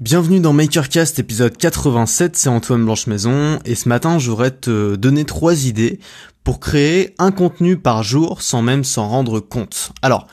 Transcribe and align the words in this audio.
Bienvenue 0.00 0.40
dans 0.40 0.54
Makercast 0.54 1.18
épisode 1.18 1.58
87, 1.58 2.34
c'est 2.34 2.48
Antoine 2.48 2.86
Blanche-Maison 2.86 3.58
et 3.66 3.74
ce 3.74 3.86
matin 3.86 4.18
j'aurais 4.18 4.50
te 4.50 4.96
donner 4.96 5.26
trois 5.26 5.66
idées 5.66 6.00
pour 6.42 6.58
créer 6.58 7.14
un 7.18 7.30
contenu 7.32 7.76
par 7.76 8.02
jour 8.02 8.40
sans 8.40 8.62
même 8.62 8.82
s'en 8.82 9.10
rendre 9.10 9.40
compte. 9.40 9.92
Alors, 10.00 10.26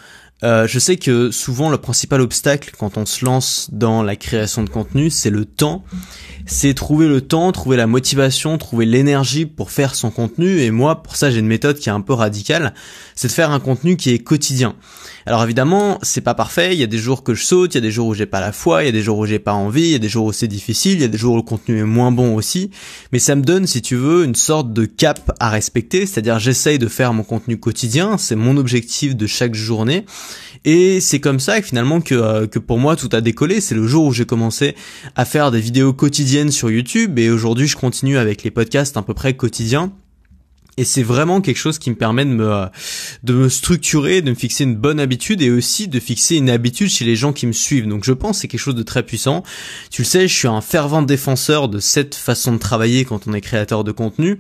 euh, 0.44 0.68
je 0.68 0.78
sais 0.78 0.98
que 0.98 1.32
souvent 1.32 1.70
le 1.70 1.80
principal 1.80 2.22
obstacle 2.22 2.72
quand 2.80 2.98
on 2.98 3.06
se 3.06 3.26
lance 3.26 3.70
dans 3.74 4.04
la 4.04 4.16
création 4.16 4.64
de 4.64 4.70
contenu, 4.70 5.10
c'est 5.10 5.32
le 5.32 5.44
temps. 5.44 5.84
C'est 6.46 6.74
trouver 6.74 7.08
le 7.08 7.22
temps, 7.22 7.52
trouver 7.52 7.76
la 7.76 7.88
motivation, 7.88 8.58
trouver 8.58 8.86
l'énergie 8.86 9.46
pour 9.46 9.72
faire 9.72 9.96
son 9.96 10.12
contenu. 10.12 10.62
Et 10.62 10.72
moi, 10.72 11.04
pour 11.04 11.18
ça, 11.18 11.30
j'ai 11.30 11.40
une 11.40 11.48
méthode 11.48 11.78
qui 11.78 11.90
est 11.90 11.92
un 11.92 12.00
peu 12.00 12.14
radicale. 12.14 12.74
C'est 13.16 13.28
de 13.28 13.34
faire 13.34 13.52
un 13.52 13.60
contenu 13.60 13.98
qui 13.98 14.12
est 14.12 14.20
quotidien. 14.20 14.76
Alors 15.28 15.44
évidemment, 15.44 16.00
c'est 16.04 16.22
pas 16.22 16.36
parfait. 16.36 16.74
Il 16.74 16.80
y 16.80 16.84
a 16.84 16.88
des 16.88 16.98
jours 16.98 17.22
que 17.22 17.34
je 17.34 17.44
saute, 17.44 17.74
il 17.74 17.76
y 17.76 17.80
a 17.80 17.82
des 17.82 17.92
jours 17.92 18.08
où 18.08 18.14
j'ai 18.14 18.26
pas 18.26 18.40
la 18.40 18.54
foi, 18.54 18.84
il 18.84 18.86
y 18.86 18.90
a 18.90 18.94
des 18.94 19.02
jours 19.02 19.18
où 19.18 19.26
j'ai 19.26 19.40
pas 19.40 19.52
envie, 19.52 19.82
il 19.82 19.92
y 19.92 19.96
a 19.96 20.00
des 20.00 20.08
jours 20.08 20.28
où 20.28 20.32
c'est 20.32 20.48
difficile, 20.48 20.94
il 20.94 21.02
y 21.02 21.04
a 21.04 21.10
des 21.10 21.18
jours 21.18 21.34
où 21.34 21.36
le 21.36 21.42
contenu 21.42 21.80
est 21.80 21.84
moins 21.84 22.14
bon 22.14 22.34
aussi. 22.34 22.72
Mais 23.12 23.20
ça 23.20 23.36
me 23.36 23.42
donne, 23.42 23.68
si 23.68 23.82
tu 23.82 23.98
veux, 23.98 24.24
une 24.24 24.36
sorte 24.36 24.72
de 24.72 24.86
cap 24.86 25.36
à 25.42 25.50
respecter. 25.50 26.06
C'est-à-dire, 26.06 26.40
j'essaye 26.40 26.80
de 26.80 26.88
faire 26.88 27.12
mon 27.12 27.24
contenu 27.24 27.60
quotidien. 27.60 28.18
C'est 28.18 28.38
mon 28.38 28.56
objectif 28.56 29.18
de 29.18 29.28
chaque 29.28 29.54
journée. 29.54 30.06
Et 30.64 31.02
c'est 31.02 31.20
comme 31.20 31.42
ça 31.42 31.62
finalement 31.62 32.00
que, 32.00 32.16
euh, 32.16 32.48
que 32.48 32.60
pour 32.60 32.80
moi 32.80 32.96
tout 32.96 33.10
a 33.12 33.20
décollé. 33.20 33.60
C'est 33.60 33.76
le 33.76 33.86
jour 33.86 34.06
où 34.06 34.14
j'ai 34.14 34.26
commencé 34.26 34.76
à 35.18 35.26
faire 35.26 35.52
des 35.52 35.60
vidéos 35.60 35.92
quotidiennes 35.92 36.52
sur 36.52 36.72
YouTube 36.72 37.20
et 37.20 37.30
aujourd'hui 37.30 37.68
je 37.68 37.76
continue 37.76 38.18
avec 38.18 38.44
les 38.44 38.52
podcasts 38.52 38.96
à 38.96 39.02
peu 39.02 39.14
près 39.14 39.34
quotidiens. 39.34 39.92
Et 40.78 40.84
c'est 40.84 41.04
vraiment 41.04 41.42
quelque 41.42 41.58
chose 41.58 41.80
qui 41.80 41.90
me 41.90 41.96
permet 41.96 42.24
de 42.24 42.30
me, 42.30 42.66
de 43.24 43.34
me 43.34 43.50
structurer, 43.50 44.22
de 44.22 44.30
me 44.30 44.36
fixer 44.36 44.64
une 44.64 44.76
bonne 44.76 45.00
habitude 45.00 45.42
et 45.42 45.50
aussi 45.50 45.88
de 45.88 46.00
fixer 46.00 46.36
une 46.36 46.52
habitude 46.52 46.90
chez 46.90 47.04
les 47.04 47.16
gens 47.16 47.34
qui 47.34 47.48
me 47.48 47.52
suivent. 47.52 47.88
Donc 47.88 48.04
je 48.04 48.14
pense 48.14 48.38
que 48.38 48.42
c'est 48.42 48.48
quelque 48.48 48.60
chose 48.60 48.76
de 48.76 48.84
très 48.84 49.02
puissant. 49.02 49.44
Tu 49.90 50.04
le 50.04 50.06
sais, 50.06 50.28
je 50.28 50.34
suis 50.36 50.48
un 50.48 50.62
fervent 50.62 51.02
défenseur 51.02 51.68
de 51.68 51.80
cette 51.80 52.14
façon 52.14 52.54
de 52.54 52.60
travailler 52.60 53.06
quand 53.06 53.28
on 53.28 53.34
est 53.34 53.42
créateur 53.42 53.84
de 53.84 53.92
contenu. 53.92 54.38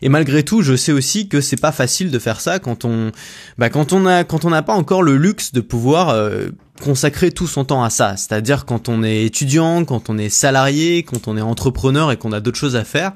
Et 0.00 0.08
malgré 0.08 0.44
tout, 0.44 0.62
je 0.62 0.76
sais 0.76 0.92
aussi 0.92 1.28
que 1.28 1.40
c'est 1.40 1.60
pas 1.60 1.72
facile 1.72 2.12
de 2.12 2.18
faire 2.20 2.40
ça 2.40 2.60
quand 2.60 2.84
on, 2.84 3.10
bah, 3.58 3.68
quand 3.68 3.92
on 3.92 4.06
a, 4.06 4.22
quand 4.22 4.44
on 4.44 4.50
n'a 4.50 4.62
pas 4.62 4.74
encore 4.74 5.02
le 5.02 5.16
luxe 5.16 5.52
de 5.52 5.60
pouvoir, 5.60 6.10
euh, 6.10 6.50
consacrer 6.80 7.30
tout 7.30 7.46
son 7.46 7.64
temps 7.64 7.84
à 7.84 7.90
ça. 7.90 8.16
C'est-à-dire 8.16 8.64
quand 8.64 8.88
on 8.88 9.02
est 9.02 9.24
étudiant, 9.24 9.84
quand 9.84 10.08
on 10.08 10.18
est 10.18 10.30
salarié, 10.30 11.02
quand 11.02 11.28
on 11.28 11.36
est 11.36 11.42
entrepreneur 11.42 12.10
et 12.10 12.16
qu'on 12.16 12.32
a 12.32 12.40
d'autres 12.40 12.58
choses 12.58 12.76
à 12.76 12.84
faire 12.84 13.12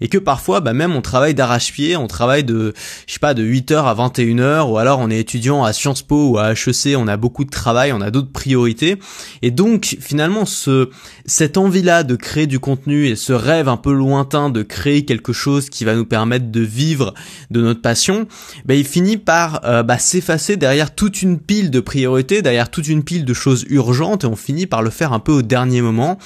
et 0.00 0.08
que 0.08 0.18
parfois 0.18 0.60
bah 0.60 0.72
même 0.72 0.94
on 0.94 1.02
travaille 1.02 1.34
d'arrache-pied, 1.34 1.96
on 1.96 2.06
travaille 2.06 2.44
de 2.44 2.74
je 3.06 3.12
sais 3.12 3.18
pas 3.18 3.34
de 3.34 3.44
8h 3.44 3.84
à 3.84 3.94
21h 3.94 4.70
ou 4.70 4.78
alors 4.78 4.98
on 5.00 5.10
est 5.10 5.18
étudiant 5.18 5.64
à 5.64 5.72
Sciences 5.72 6.02
Po 6.02 6.30
ou 6.30 6.38
à 6.38 6.52
HEC, 6.52 6.96
on 6.96 7.08
a 7.08 7.16
beaucoup 7.16 7.44
de 7.44 7.50
travail, 7.50 7.92
on 7.92 8.00
a 8.00 8.10
d'autres 8.10 8.32
priorités. 8.32 8.96
Et 9.42 9.50
donc 9.50 9.96
finalement 10.00 10.44
ce 10.46 10.90
cette 11.24 11.56
envie-là 11.56 12.02
de 12.02 12.14
créer 12.14 12.46
du 12.46 12.60
contenu 12.60 13.06
et 13.06 13.16
ce 13.16 13.32
rêve 13.32 13.68
un 13.68 13.76
peu 13.76 13.92
lointain 13.92 14.50
de 14.50 14.62
créer 14.62 15.04
quelque 15.04 15.32
chose 15.32 15.70
qui 15.70 15.84
va 15.84 15.94
nous 15.94 16.04
permettre 16.04 16.50
de 16.50 16.60
vivre 16.60 17.14
de 17.50 17.60
notre 17.60 17.82
passion, 17.82 18.26
bah, 18.64 18.74
il 18.74 18.84
finit 18.84 19.16
par 19.16 19.60
euh, 19.64 19.82
bah, 19.82 19.98
s'effacer 19.98 20.56
derrière 20.56 20.94
toute 20.94 21.22
une 21.22 21.38
pile 21.38 21.70
de 21.70 21.80
priorités, 21.80 22.42
derrière 22.42 22.70
toute 22.70 22.88
une 22.88 23.02
pile 23.02 23.24
de 23.24 23.34
choses 23.34 23.64
urgentes 23.68 24.24
et 24.24 24.26
on 24.26 24.36
finit 24.36 24.66
par 24.66 24.82
le 24.82 24.90
faire 24.90 25.12
un 25.12 25.18
peu 25.18 25.32
au 25.32 25.42
dernier 25.42 25.80
moment. 25.80 26.18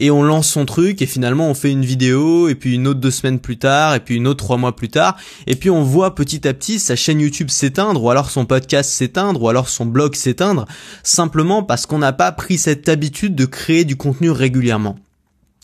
Et 0.00 0.10
on 0.10 0.22
lance 0.22 0.48
son 0.48 0.64
truc 0.66 1.02
et 1.02 1.06
finalement 1.06 1.48
on 1.48 1.54
fait 1.54 1.70
une 1.70 1.84
vidéo 1.84 2.48
et 2.48 2.54
puis 2.54 2.74
une 2.74 2.86
autre 2.86 3.00
deux 3.06 3.12
semaines 3.12 3.38
plus 3.38 3.56
tard, 3.56 3.94
et 3.94 4.00
puis 4.00 4.16
une 4.16 4.26
autre 4.26 4.44
trois 4.44 4.56
mois 4.56 4.74
plus 4.74 4.88
tard, 4.88 5.16
et 5.46 5.54
puis 5.54 5.70
on 5.70 5.84
voit 5.84 6.16
petit 6.16 6.48
à 6.48 6.52
petit 6.52 6.80
sa 6.80 6.96
chaîne 6.96 7.20
YouTube 7.20 7.50
s'éteindre, 7.50 8.02
ou 8.02 8.10
alors 8.10 8.30
son 8.30 8.46
podcast 8.46 8.90
s'éteindre, 8.90 9.40
ou 9.44 9.48
alors 9.48 9.68
son 9.68 9.86
blog 9.86 10.16
s'éteindre, 10.16 10.66
simplement 11.04 11.62
parce 11.62 11.86
qu'on 11.86 11.98
n'a 11.98 12.12
pas 12.12 12.32
pris 12.32 12.58
cette 12.58 12.88
habitude 12.88 13.36
de 13.36 13.44
créer 13.44 13.84
du 13.84 13.94
contenu 13.94 14.30
régulièrement. 14.30 14.96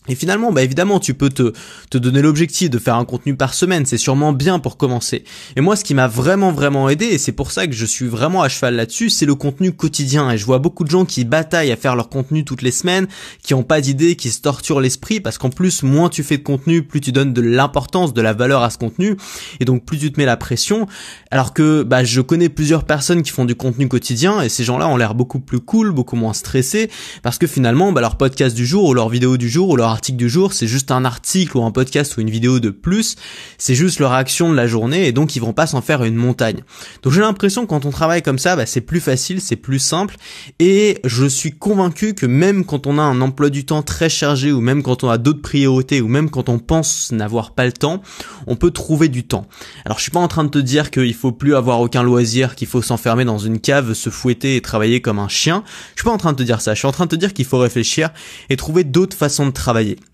Et 0.09 0.15
finalement, 0.15 0.51
bah 0.51 0.63
évidemment, 0.63 0.99
tu 0.99 1.13
peux 1.13 1.29
te, 1.29 1.53
te 1.89 1.97
donner 1.97 2.21
l'objectif 2.21 2.69
de 2.69 2.77
faire 2.77 2.95
un 2.95 3.05
contenu 3.05 3.35
par 3.35 3.53
semaine, 3.53 3.85
c'est 3.85 3.97
sûrement 3.97 4.33
bien 4.33 4.59
pour 4.59 4.75
commencer. 4.75 5.23
Et 5.55 5.61
moi, 5.61 5.77
ce 5.77 5.83
qui 5.85 5.93
m'a 5.93 6.07
vraiment 6.07 6.51
vraiment 6.51 6.89
aidé, 6.89 7.05
et 7.05 7.17
c'est 7.17 7.31
pour 7.31 7.51
ça 7.51 7.67
que 7.67 7.73
je 7.73 7.85
suis 7.85 8.07
vraiment 8.07 8.41
à 8.41 8.49
cheval 8.49 8.75
là-dessus, 8.75 9.09
c'est 9.09 9.25
le 9.25 9.35
contenu 9.35 9.71
quotidien. 9.71 10.29
Et 10.31 10.37
je 10.37 10.45
vois 10.45 10.59
beaucoup 10.59 10.83
de 10.83 10.89
gens 10.89 11.05
qui 11.05 11.23
bataillent 11.23 11.71
à 11.71 11.77
faire 11.77 11.95
leur 11.95 12.09
contenu 12.09 12.43
toutes 12.43 12.61
les 12.61 12.71
semaines, 12.71 13.07
qui 13.43 13.53
ont 13.53 13.63
pas 13.63 13.79
d'idées, 13.79 14.15
qui 14.15 14.29
se 14.29 14.41
torturent 14.41 14.81
l'esprit, 14.81 15.21
parce 15.21 15.37
qu'en 15.37 15.49
plus, 15.49 15.83
moins 15.83 16.09
tu 16.09 16.23
fais 16.23 16.37
de 16.37 16.43
contenu, 16.43 16.83
plus 16.83 16.99
tu 16.99 17.13
donnes 17.13 17.31
de 17.31 17.41
l'importance, 17.41 18.13
de 18.13 18.21
la 18.21 18.33
valeur 18.33 18.61
à 18.61 18.69
ce 18.69 18.77
contenu, 18.77 19.15
et 19.61 19.65
donc 19.65 19.85
plus 19.85 19.99
tu 19.99 20.11
te 20.11 20.19
mets 20.19 20.25
la 20.25 20.37
pression. 20.37 20.85
Alors 21.31 21.53
que 21.53 21.83
bah, 21.83 22.03
je 22.03 22.19
connais 22.19 22.49
plusieurs 22.49 22.83
personnes 22.83 23.23
qui 23.23 23.31
font 23.31 23.45
du 23.45 23.55
contenu 23.55 23.87
quotidien, 23.87 24.41
et 24.41 24.49
ces 24.49 24.65
gens-là 24.65 24.89
ont 24.89 24.97
l'air 24.97 25.15
beaucoup 25.15 25.39
plus 25.39 25.61
cool, 25.61 25.91
beaucoup 25.91 26.17
moins 26.17 26.33
stressés, 26.33 26.89
parce 27.21 27.37
que 27.37 27.47
finalement, 27.47 27.93
bah, 27.93 28.01
leur 28.01 28.17
podcast 28.17 28.53
du 28.53 28.65
jour, 28.65 28.89
ou 28.89 28.93
leur 28.93 29.07
vidéo 29.07 29.37
du 29.37 29.49
jour, 29.49 29.69
ou 29.69 29.77
leur 29.77 29.92
article 29.93 30.17
du 30.17 30.29
jour, 30.29 30.51
c'est 30.51 30.67
juste 30.67 30.91
un 30.91 31.05
article 31.05 31.57
ou 31.57 31.63
un 31.63 31.71
podcast 31.71 32.17
ou 32.17 32.21
une 32.21 32.29
vidéo 32.29 32.59
de 32.59 32.69
plus, 32.69 33.15
c'est 33.57 33.75
juste 33.75 33.99
leur 33.99 34.11
action 34.11 34.49
de 34.49 34.55
la 34.55 34.67
journée 34.67 35.07
et 35.07 35.11
donc 35.11 35.35
ils 35.35 35.39
vont 35.39 35.53
pas 35.53 35.67
s'en 35.67 35.81
faire 35.81 36.03
une 36.03 36.15
montagne. 36.15 36.63
Donc 37.01 37.13
j'ai 37.13 37.21
l'impression 37.21 37.61
que 37.61 37.67
quand 37.67 37.85
on 37.85 37.91
travaille 37.91 38.21
comme 38.21 38.39
ça, 38.39 38.55
bah, 38.55 38.65
c'est 38.65 38.81
plus 38.81 38.99
facile, 38.99 39.39
c'est 39.39 39.55
plus 39.55 39.79
simple 39.79 40.15
et 40.59 40.99
je 41.05 41.25
suis 41.25 41.51
convaincu 41.51 42.13
que 42.13 42.25
même 42.25 42.65
quand 42.65 42.87
on 42.87 42.97
a 42.97 43.01
un 43.01 43.21
emploi 43.21 43.49
du 43.49 43.65
temps 43.65 43.81
très 43.81 44.09
chargé 44.09 44.51
ou 44.51 44.59
même 44.59 44.83
quand 44.83 45.03
on 45.03 45.09
a 45.09 45.17
d'autres 45.17 45.41
priorités 45.41 46.01
ou 46.01 46.07
même 46.07 46.29
quand 46.29 46.49
on 46.49 46.59
pense 46.59 47.11
n'avoir 47.11 47.51
pas 47.51 47.65
le 47.65 47.71
temps, 47.71 48.01
on 48.47 48.55
peut 48.55 48.71
trouver 48.71 49.07
du 49.07 49.23
temps. 49.25 49.45
Alors 49.85 49.97
je 49.99 50.03
suis 50.03 50.11
pas 50.11 50.19
en 50.19 50.27
train 50.27 50.43
de 50.43 50.49
te 50.49 50.59
dire 50.59 50.91
qu'il 50.91 51.13
faut 51.13 51.31
plus 51.31 51.55
avoir 51.55 51.79
aucun 51.79 52.03
loisir, 52.03 52.55
qu'il 52.55 52.67
faut 52.67 52.81
s'enfermer 52.81 53.25
dans 53.25 53.37
une 53.37 53.59
cave, 53.59 53.93
se 53.93 54.09
fouetter 54.09 54.55
et 54.55 54.61
travailler 54.61 55.01
comme 55.01 55.19
un 55.19 55.29
chien. 55.29 55.63
Je 55.95 56.01
suis 56.01 56.05
pas 56.05 56.13
en 56.13 56.17
train 56.17 56.33
de 56.33 56.37
te 56.37 56.43
dire 56.43 56.61
ça, 56.61 56.73
je 56.73 56.79
suis 56.79 56.87
en 56.87 56.91
train 56.91 57.05
de 57.05 57.11
te 57.11 57.15
dire 57.15 57.33
qu'il 57.33 57.45
faut 57.45 57.59
réfléchir 57.59 58.09
et 58.49 58.57
trouver 58.57 58.83
d'autres 58.83 59.15
façons 59.15 59.45
de 59.45 59.51
travailler 59.51 59.82
travailler. 59.83 60.12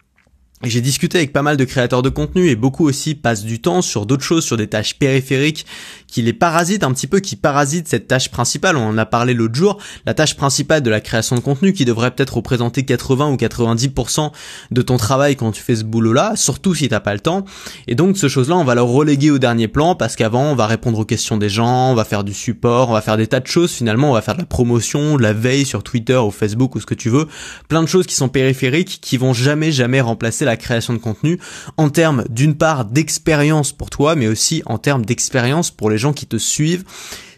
J'ai 0.66 0.82
discuté 0.82 1.20
avec 1.20 1.32
pas 1.32 1.42
mal 1.42 1.56
de 1.56 1.64
créateurs 1.64 2.02
de 2.02 2.10
contenu 2.10 2.50
et 2.50 2.58
beaucoup 2.58 2.86
aussi 2.86 3.16
passent 3.16 3.46
du 3.46 3.62
temps 3.62 3.82
sur 3.82 4.06
d'autres 4.06 4.26
choses, 4.26 4.44
sur 4.44 4.58
des 4.58 4.68
tâches 4.68 4.96
périphériques 4.96 5.66
qui 6.06 6.22
les 6.22 6.34
parasitent 6.34 6.84
un 6.84 6.92
petit 6.92 7.08
peu, 7.08 7.22
qui 7.22 7.38
parasitent 7.38 7.88
cette 7.88 8.08
tâche 8.08 8.28
principale. 8.28 8.76
On 8.76 8.90
en 8.90 8.98
a 8.98 9.06
parlé 9.06 9.34
l'autre 9.34 9.56
jour. 9.56 9.78
La 10.06 10.14
tâche 10.14 10.36
principale 10.36 10.82
de 10.82 10.90
la 10.90 11.00
création 11.00 11.38
de 11.38 11.40
contenu 11.40 11.72
qui 11.72 11.86
devrait 11.86 12.12
peut-être 12.12 12.36
représenter 12.36 12.84
80 12.84 13.30
ou 13.30 13.36
90% 13.36 14.32
de 14.72 14.82
ton 14.82 14.98
travail 14.98 15.38
quand 15.38 15.54
tu 15.54 15.62
fais 15.62 15.78
ce 15.78 15.86
boulot-là, 15.86 16.34
surtout 16.36 16.76
si 16.76 16.90
t'as 16.90 17.00
pas 17.00 17.14
le 17.14 17.22
temps. 17.22 17.46
Et 17.88 17.96
donc, 17.96 18.18
ce 18.18 18.28
chose-là, 18.28 18.58
on 18.58 18.66
va 18.66 18.76
le 18.76 18.82
reléguer 18.82 19.32
au 19.32 19.40
dernier 19.40 19.70
plan 19.70 19.96
parce 19.96 20.18
qu'avant, 20.18 20.52
on 20.52 20.56
va 20.56 20.68
répondre 20.68 21.00
aux 21.00 21.06
questions 21.06 21.38
des 21.38 21.48
gens, 21.48 21.92
on 21.92 21.96
va 21.96 22.04
faire 22.04 22.26
du 22.26 22.34
support, 22.34 22.90
on 22.90 22.94
va 22.94 23.02
faire 23.02 23.16
des 23.16 23.28
tas 23.28 23.40
de 23.40 23.48
choses. 23.48 23.72
Finalement, 23.72 24.10
on 24.10 24.14
va 24.14 24.22
faire 24.22 24.36
de 24.36 24.42
la 24.42 24.46
promotion, 24.46 25.16
de 25.16 25.24
la 25.24 25.32
veille 25.32 25.66
sur 25.66 25.84
Twitter 25.84 26.18
ou 26.18 26.32
Facebook 26.32 26.76
ou 26.76 26.82
ce 26.82 26.86
que 26.86 26.96
tu 26.96 27.10
veux. 27.10 27.30
Plein 27.70 27.82
de 27.82 27.88
choses 27.88 28.08
qui 28.08 28.16
sont 28.16 28.28
périphériques 28.28 29.00
qui 29.02 29.16
vont 29.16 29.32
jamais, 29.32 29.72
jamais 29.72 30.02
remplacer 30.02 30.49
création 30.58 30.94
de 30.94 31.00
contenu 31.00 31.40
en 31.78 31.90
termes 31.90 32.24
d'une 32.30 32.56
part 32.56 32.86
d'expérience 32.86 33.72
pour 33.72 33.90
toi, 33.90 34.16
mais 34.16 34.28
aussi 34.28 34.62
en 34.66 34.78
termes 34.78 35.06
d'expérience 35.06 35.72
pour 35.72 35.90
les 35.90 35.98
gens 35.98 36.14
qui 36.14 36.26
te 36.26 36.38
suivent 36.38 36.84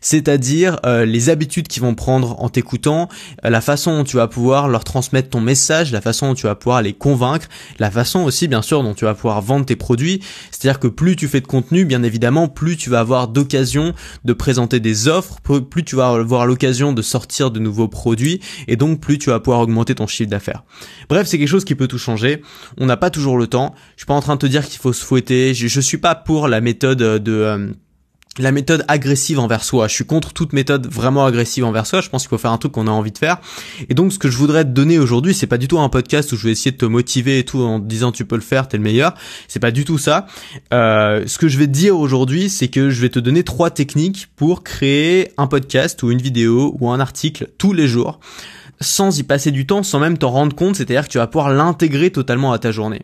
c'est-à-dire 0.01 0.79
euh, 0.85 1.06
les 1.06 1.29
habitudes 1.29 1.67
qu'ils 1.67 1.81
vont 1.81 1.95
prendre 1.95 2.41
en 2.41 2.50
t'écoutant, 2.50 3.07
euh, 3.45 3.50
la 3.50 3.62
façon 3.62 3.97
dont 3.97 4.03
tu 4.03 4.17
vas 4.17 4.28
pouvoir 4.28 4.67
leur 4.67 4.84
transmettre 4.84 5.29
ton 5.29 5.39
message, 5.39 5.91
la 5.91 6.01
façon 6.01 6.29
dont 6.29 6.34
tu 6.34 6.47
vas 6.47 6.56
pouvoir 6.56 6.81
les 6.81 6.94
convaincre, 6.94 7.47
la 7.79 7.91
façon 7.91 8.19
aussi 8.22 8.47
bien 8.47 8.61
sûr 8.61 8.84
dont 8.84 8.94
tu 8.94 9.06
vas 9.06 9.13
pouvoir 9.13 9.41
vendre 9.41 9.66
tes 9.66 9.75
produits. 9.75 10.22
C'est-à-dire 10.50 10.79
que 10.79 10.88
plus 10.88 11.16
tu 11.16 11.28
fais 11.28 11.40
de 11.40 11.47
contenu, 11.47 11.85
bien 11.85 12.03
évidemment, 12.03 12.47
plus 12.47 12.75
tu 12.75 12.90
vas 12.90 13.00
avoir 13.00 13.28
d'occasion 13.28 13.94
de 14.25 14.34
présenter 14.34 14.79
des 14.79 15.07
offres, 15.07 15.40
plus 15.41 15.84
tu 15.84 15.95
vas 15.95 16.09
avoir 16.09 16.45
l'occasion 16.45 16.94
de 16.94 17.01
sortir 17.01 17.51
de 17.51 17.59
nouveaux 17.59 17.88
produits 17.88 18.41
et 18.67 18.75
donc 18.75 19.00
plus 19.00 19.19
tu 19.19 19.29
vas 19.29 19.40
pouvoir 19.40 19.61
augmenter 19.61 19.95
ton 19.95 20.07
chiffre 20.07 20.29
d'affaires. 20.29 20.63
Bref, 21.09 21.28
c'est 21.28 21.38
quelque 21.38 21.47
chose 21.47 21.66
qui 21.66 21.75
peut 21.75 21.88
tout 21.88 22.00
changer. 22.00 22.41
On 22.78 22.85
n'a 22.88 22.97
pas 22.97 23.09
toujours 23.09 23.38
le 23.38 23.47
temps. 23.47 23.75
Je 23.95 24.01
suis 24.01 24.07
pas 24.07 24.13
en 24.13 24.22
train 24.22 24.35
de 24.35 24.40
te 24.40 24.45
dire 24.47 24.67
qu'il 24.67 24.79
faut 24.79 24.94
se 24.94 25.03
fouetter. 25.03 25.53
Je, 25.53 25.67
je 25.67 25.79
suis 25.79 25.97
pas 25.97 26.16
pour 26.16 26.47
la 26.47 26.61
méthode 26.61 27.00
de 27.00 27.31
euh, 27.31 27.67
la 28.40 28.52
méthode 28.52 28.86
agressive 28.88 29.40
envers 29.40 29.64
soi. 29.64 29.88
Je 29.88 29.94
suis 29.94 30.06
contre 30.06 30.31
toute 30.31 30.53
méthode 30.53 30.88
vraiment 30.88 31.25
agressive 31.25 31.66
envers 31.66 31.86
soi. 31.86 32.02
Je 32.02 32.09
pense 32.09 32.24
qu'il 32.24 32.30
faut 32.30 32.38
faire 32.38 32.52
un 32.52 32.58
truc 32.58 32.72
qu'on 32.72 32.88
a 32.88 32.92
envie 32.92 33.12
de 33.12 33.18
faire. 33.18 33.40
Et 33.90 33.94
donc, 33.94 34.14
ce 34.14 34.19
que 34.19 34.30
je 34.30 34.38
voudrais 34.38 34.64
te 34.64 34.69
donner 34.69 35.00
aujourd'hui, 35.00 35.34
c'est 35.34 35.47
pas 35.47 35.58
du 35.58 35.68
tout 35.68 35.80
un 35.80 35.90
podcast 35.90 36.31
où 36.31 36.38
je 36.38 36.46
vais 36.46 36.52
essayer 36.52 36.72
de 36.72 36.78
te 36.78 36.85
motiver 36.85 37.40
et 37.40 37.44
tout 37.44 37.59
en 37.59 37.79
te 37.79 37.85
disant 37.85 38.11
tu 38.11 38.23
peux 38.23 38.35
le 38.35 38.41
faire, 38.41 38.67
t'es 38.67 38.78
le 38.78 38.84
meilleur. 38.84 39.16
C'est 39.47 39.59
pas 39.59 39.72
du 39.72 39.84
tout 39.84 39.97
ça. 39.97 40.28
Euh, 40.73 41.23
ce 41.28 41.38
que 41.38 41.50
je 41.50 41.58
vais 41.58 41.67
te 41.67 41.73
dire 41.73 41.97
aujourd'hui, 41.97 42.50
c'est 42.50 42.70
que 42.70 42.90
je 42.90 43.02
vais 43.02 43.09
te 43.09 43.20
donner 43.20 43.44
trois 43.44 43.70
techniques 43.70 44.29
pour 44.38 44.64
créer 44.64 45.32
un 45.38 45.47
podcast 45.47 46.02
ou 46.03 46.11
une 46.11 46.22
vidéo 46.22 46.78
ou 46.79 46.90
un 46.90 47.00
article 47.00 47.50
tous 47.58 47.73
les 47.73 47.88
jours 47.88 48.20
sans 48.81 49.17
y 49.19 49.23
passer 49.23 49.51
du 49.51 49.66
temps, 49.66 49.83
sans 49.83 49.99
même 49.99 50.17
t'en 50.17 50.31
rendre 50.31 50.55
compte, 50.55 50.75
c'est-à-dire 50.75 51.07
que 51.07 51.11
tu 51.11 51.17
vas 51.17 51.28
pouvoir 51.28 51.53
l'intégrer 51.53 52.11
totalement 52.11 52.51
à 52.51 52.59
ta 52.59 52.72
journée. 52.72 53.03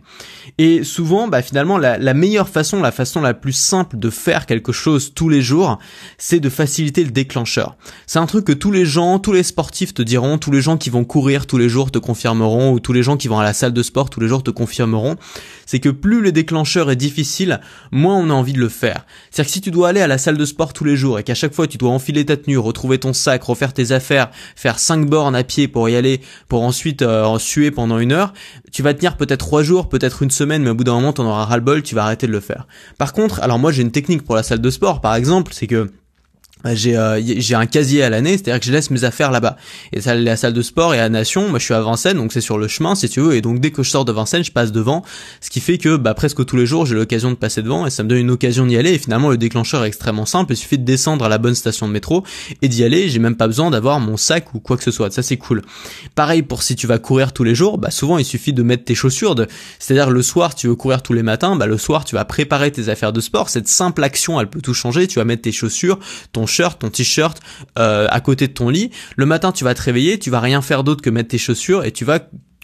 Et 0.58 0.84
souvent, 0.84 1.28
bah 1.28 1.42
finalement, 1.42 1.78
la, 1.78 1.98
la, 1.98 2.14
meilleure 2.14 2.50
façon, 2.50 2.82
la 2.82 2.92
façon 2.92 3.22
la 3.22 3.34
plus 3.34 3.54
simple 3.54 3.98
de 3.98 4.10
faire 4.10 4.46
quelque 4.46 4.72
chose 4.72 5.14
tous 5.14 5.30
les 5.30 5.42
jours, 5.42 5.78
c'est 6.18 6.40
de 6.40 6.50
faciliter 6.50 7.04
le 7.04 7.12
déclencheur. 7.12 7.78
C'est 8.08 8.20
un 8.20 8.26
truc 8.26 8.46
que 8.46 8.54
tous 8.54 8.72
les 8.72 8.86
gens, 8.86 9.20
tous 9.20 9.34
les 9.34 9.44
sportifs 9.44 9.94
te 9.94 10.02
diront, 10.02 10.38
tous 10.38 10.52
les 10.52 10.62
gens 10.62 10.78
qui 10.78 10.90
vont 10.90 11.06
courir 11.06 11.46
tous 11.46 11.58
les 11.58 11.70
jours 11.70 11.92
te 11.92 12.00
confirmeront, 12.00 12.72
ou 12.72 12.80
tous 12.80 12.94
les 12.94 13.04
gens 13.04 13.18
qui 13.18 13.28
vont 13.28 13.40
à 13.40 13.44
la 13.44 13.54
salle 13.54 13.74
de 13.74 13.84
sport 13.84 14.10
tous 14.10 14.20
les 14.20 14.28
jours 14.28 14.44
te 14.44 14.52
confirmeront, 14.52 15.16
c'est 15.66 15.80
que 15.80 15.90
plus 15.90 16.22
le 16.22 16.32
déclencheur 16.32 16.90
est 16.90 16.96
difficile, 16.96 17.62
moins 17.92 18.16
on 18.18 18.30
a 18.30 18.34
envie 18.34 18.54
de 18.54 18.60
le 18.60 18.70
faire. 18.70 19.06
C'est-à-dire 19.30 19.50
que 19.50 19.54
si 19.54 19.62
tu 19.62 19.72
dois 19.72 19.90
aller 19.90 20.02
à 20.02 20.08
la 20.08 20.18
salle 20.18 20.38
de 20.38 20.46
sport 20.46 20.74
tous 20.74 20.84
les 20.84 20.96
jours 20.96 21.20
et 21.20 21.24
qu'à 21.24 21.36
chaque 21.36 21.54
fois 21.54 21.68
tu 21.68 21.78
dois 21.78 21.92
enfiler 21.92 22.26
ta 22.26 22.38
tenue, 22.38 22.58
retrouver 22.58 22.98
ton 22.98 23.14
sac, 23.14 23.44
refaire 23.44 23.74
tes 23.74 23.92
affaires, 23.92 24.30
faire 24.56 24.80
5 24.80 25.08
bornes 25.08 25.36
à 25.36 25.44
pied 25.44 25.67
pour 25.68 25.90
y 25.90 25.96
aller, 25.96 26.22
pour 26.48 26.64
ensuite 26.64 27.02
en 27.02 27.40
suer 27.40 27.72
pendant 27.72 28.00
une 28.00 28.12
heure, 28.12 28.34
tu 28.72 28.84
vas 28.84 28.94
tenir 28.94 29.18
peut-être 29.18 29.40
trois 29.40 29.64
jours, 29.64 29.90
peut-être 29.90 30.24
une 30.24 30.32
semaine, 30.32 30.64
mais 30.64 30.70
au 30.70 30.76
bout 30.76 30.84
d'un 30.84 30.94
moment, 30.94 31.14
t'en 31.14 31.26
auras 31.26 31.46
ras-le-bol, 31.46 31.84
tu 31.84 31.96
vas 31.96 32.04
arrêter 32.04 32.28
de 32.28 32.32
le 32.32 32.40
faire. 32.40 32.68
Par 32.98 33.14
contre, 33.14 33.42
alors 33.42 33.60
moi 33.60 33.72
j'ai 33.72 33.82
une 33.82 33.92
technique 33.92 34.24
pour 34.24 34.36
la 34.36 34.44
salle 34.44 34.62
de 34.62 34.70
sport, 34.70 35.02
par 35.02 35.16
exemple, 35.16 35.54
c'est 35.54 35.68
que 35.68 35.92
j'ai 36.66 36.98
euh, 36.98 37.22
j'ai 37.22 37.56
un 37.56 37.66
casier 37.66 38.04
à 38.04 38.10
l'année, 38.10 38.32
c'est-à-dire 38.32 38.60
que 38.60 38.66
je 38.66 38.72
laisse 38.72 38.90
mes 38.90 39.04
affaires 39.04 39.32
là-bas. 39.32 39.58
Et 39.94 40.02
ça, 40.02 40.16
la 40.16 40.36
salle 40.36 40.54
de 40.54 40.62
sport 40.62 40.94
et 40.94 41.00
à 41.00 41.08
Nation, 41.10 41.50
moi 41.50 41.60
je 41.60 41.66
suis 41.66 41.74
à 41.74 41.82
Vincennes, 41.82 42.18
donc 42.18 42.34
c'est 42.34 42.42
sur 42.42 42.58
le 42.58 42.68
chemin 42.68 42.96
si 42.96 43.08
tu 43.10 43.22
veux. 43.22 43.36
Et 43.36 43.42
donc 43.42 43.60
dès 43.60 43.72
que 43.72 43.84
je 43.84 43.90
sors 43.90 44.06
de 44.06 44.12
Vincennes, 44.12 44.44
je 44.44 44.52
passe 44.52 44.72
devant, 44.72 45.04
ce 45.40 45.50
qui 45.50 45.60
fait 45.60 45.78
que 45.78 45.98
bah, 45.98 46.14
presque 46.14 46.46
tous 46.46 46.58
les 46.58 46.66
jours 46.66 46.86
j'ai 46.86 46.96
l'occasion 46.96 47.30
de 47.30 47.36
passer 47.36 47.62
devant 47.62 47.86
et 47.86 47.90
ça 47.90 48.04
me 48.04 48.10
donne 48.10 48.20
une 48.20 48.32
occasion 48.32 48.66
d'y 48.66 48.78
aller. 48.78 48.94
Et 48.94 48.98
finalement 48.98 49.30
le 49.30 49.38
déclencheur 49.38 49.84
est 49.84 49.88
extrêmement 49.88 50.26
simple, 50.26 50.54
il 50.54 50.58
suffit 50.58 50.78
de 50.78 50.84
descendre 50.84 51.26
à 51.26 51.30
la 51.30 51.38
bonne 51.38 51.56
station 51.56 51.88
de 51.88 51.94
métro 51.94 52.24
et 52.62 52.68
d'y 52.68 52.84
aller. 52.84 53.10
J'ai 53.10 53.20
même 53.20 53.36
pas 53.36 53.48
besoin 53.48 53.70
d'avoir 53.70 54.00
mon 54.00 54.18
sac 54.18 54.54
ou 54.54 54.60
quoi 54.60 54.78
que 54.78 54.84
ce 54.84 54.92
soit. 54.92 55.12
Ça 55.12 55.22
c'est 55.22 55.38
cool. 55.38 55.62
Pareil 56.16 56.42
pour 56.42 56.64
si 56.64 56.76
tu 56.76 56.88
vas 56.88 56.98
courir 56.98 57.34
tous 57.34 57.44
les 57.44 57.56
jours, 57.56 57.78
bah 57.78 57.92
souvent 57.92 58.18
il 58.18 58.26
suffit 58.26 58.54
de 58.54 58.64
mettre 58.64 58.84
tes 58.84 58.96
chaussures. 58.96 59.36
De... 59.36 59.48
C'est-à-dire 59.80 60.10
le 60.10 60.22
soir 60.22 60.56
tu 60.56 60.68
veux 60.68 60.76
courir 60.76 61.04
tous 61.04 61.14
les 61.14 61.24
matins, 61.24 61.56
bah 61.56 61.68
le 61.68 61.78
soir 61.78 62.04
tu 62.04 62.16
vas 62.16 62.26
préparer 62.26 62.72
tes 62.72 62.90
affaires 62.90 63.14
de 63.14 63.22
sport. 63.22 63.50
Cette 63.50 63.68
simple 63.68 64.04
action 64.04 64.40
elle 64.42 64.48
peut 64.48 64.62
tout 64.62 64.74
changer. 64.74 65.08
Tu 65.08 65.20
vas 65.20 65.26
mettre 65.26 65.44
tes 65.44 65.52
chaussures, 65.52 66.00
ton 66.78 66.90
t-shirt 66.90 67.40
euh, 67.78 68.08
à 68.10 68.20
côté 68.20 68.48
de 68.48 68.54
ton 68.54 68.70
lit. 68.70 68.92
Le 69.16 69.26
matin, 69.26 69.52
tu 69.52 69.64
vas 69.64 69.74
te 69.74 69.82
réveiller, 69.82 70.20
tu 70.20 70.30
vas 70.30 70.40
rien 70.40 70.62
faire 70.62 70.84
d'autre 70.84 71.02
que 71.02 71.10
mettre 71.10 71.30
tes 71.30 71.38
chaussures 71.38 71.86
et 71.86 71.92
tu 71.92 72.06
vas 72.06 72.20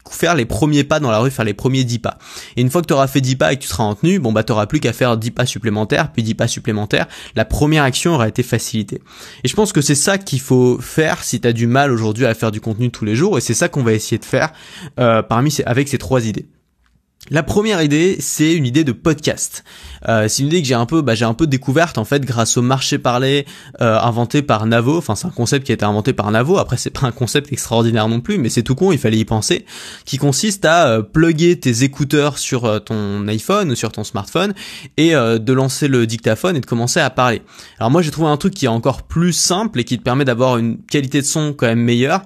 faire 0.10 0.36
les 0.36 0.45
premiers 0.45 0.84
pas 0.84 1.00
dans 1.00 1.12
la 1.12 1.19
rue, 1.19 1.31
faire 1.31 1.45
les 1.45 1.54
premiers 1.54 1.84
10 1.84 2.00
pas. 2.00 2.18
Et 2.57 2.62
une 2.62 2.69
fois 2.69 2.81
que 2.81 2.88
tu 2.88 2.94
auras 2.94 3.07
fait 3.07 3.22
10 3.22 3.36
pas 3.36 3.54
et 3.54 3.56
que 3.56 3.62
tu 3.62 3.68
seras 3.68 3.84
en 3.84 3.95
tenue, 3.95 4.19
bon 4.19 4.31
bah 4.31 4.44
t'auras 4.44 4.66
plus 4.66 4.80
qu'à 4.80 4.94
faire 4.94 5.18
10 5.18 5.31
pas 5.31 5.45
supplémentaires, 5.45 6.12
puis 6.12 6.24
10 6.24 6.36
pas 6.36 6.48
supplémentaires. 6.48 7.07
La 7.36 7.45
première 7.45 7.84
action 7.84 8.13
aura 8.13 8.28
été 8.28 8.44
facilitée. 8.44 9.01
Et 9.44 9.48
je 9.48 9.56
pense 9.56 9.72
que 9.72 9.81
c'est 9.81 9.96
ça 9.96 10.18
qu'il 10.18 10.42
faut 10.42 10.78
faire 10.80 11.24
si 11.24 11.39
tu 11.39 11.48
as 11.48 11.54
du 11.54 11.68
mal 11.68 11.92
aujourd'hui 11.92 12.25
à 12.25 12.34
faire 12.34 12.51
du 12.51 12.62
contenu 12.62 12.92
tous 12.92 13.06
les 13.06 13.16
jours, 13.16 13.38
et 13.38 13.42
c'est 13.42 13.54
ça 13.54 13.69
qu'on 13.69 13.84
va 13.84 13.94
essayer 13.94 14.18
de 14.18 14.25
faire 14.25 14.51
euh, 15.00 15.22
parmi 15.22 15.56
avec 15.66 15.88
ces 15.88 15.98
trois 15.98 16.25
idées. 16.25 16.48
La 17.30 17.42
première 17.42 17.81
idée, 17.81 18.18
c'est 18.20 18.54
une 18.54 18.66
idée 18.66 18.84
de 18.84 18.92
podcast. 18.92 19.64
Euh, 20.10 20.28
c'est 20.28 20.42
une 20.42 20.50
idée 20.50 20.62
que 20.62 20.68
j'ai 20.68 20.74
un 20.74 20.86
peu, 20.86 21.02
bah, 21.02 21.16
j'ai 21.16 21.24
un 21.24 21.34
peu 21.34 21.48
découverte 21.48 21.98
en 21.98 22.04
fait 22.04 22.25
grâce 22.25 22.58
au 22.58 22.62
marché 22.62 22.98
parlé 22.98 23.46
euh, 23.80 23.98
inventé 23.98 24.42
par 24.42 24.66
Navo. 24.66 24.98
Enfin, 24.98 25.16
c'est 25.16 25.28
un 25.28 25.31
concept 25.31 25.66
qui 25.66 25.72
a 25.72 25.75
été 25.75 25.86
inventé 25.86 26.12
par 26.12 26.30
Navo. 26.31 26.58
Après, 26.58 26.75
c'est 26.75 26.90
pas 26.90 27.08
un 27.08 27.14
concept 27.14 27.54
extraordinaire 27.54 28.10
non 28.10 28.20
plus, 28.20 28.38
mais 28.38 28.50
c'est 28.50 28.62
tout 28.62 28.75
con. 28.75 28.92
Il 28.92 28.98
fallait 28.98 29.18
y 29.18 29.24
penser. 29.24 29.66
Qui 30.04 30.18
consiste 30.18 30.66
à 30.66 30.88
euh, 30.88 31.02
plugger 31.02 31.58
tes 31.58 31.84
écouteurs 31.84 32.38
sur 32.38 32.66
euh, 32.66 32.80
ton 32.80 33.25
iPhone 33.30 33.72
ou 33.72 33.75
sur 33.75 33.94
ton 33.94 34.04
smartphone 34.04 34.54
et 34.98 35.16
euh, 35.16 35.40
de 35.40 35.54
lancer 35.54 35.88
le 35.88 36.06
dictaphone 36.06 36.58
et 36.58 36.60
de 36.60 36.66
commencer 36.66 37.00
à 37.00 37.10
parler. 37.10 37.42
Alors 37.80 37.90
moi, 37.90 38.02
j'ai 38.02 38.12
trouvé 38.12 38.28
un 38.28 38.38
truc 38.38 38.54
qui 38.54 38.66
est 38.66 38.70
encore 38.70 39.04
plus 39.04 39.31
simple 39.31 39.80
et 39.80 39.86
qui 39.86 39.98
te 39.98 40.04
permet 40.04 40.25
d'avoir 40.25 40.58
une 40.58 40.78
qualité 40.78 41.22
de 41.22 41.25
son 41.25 41.54
quand 41.54 41.68
même 41.68 41.80
meilleure. 41.80 42.24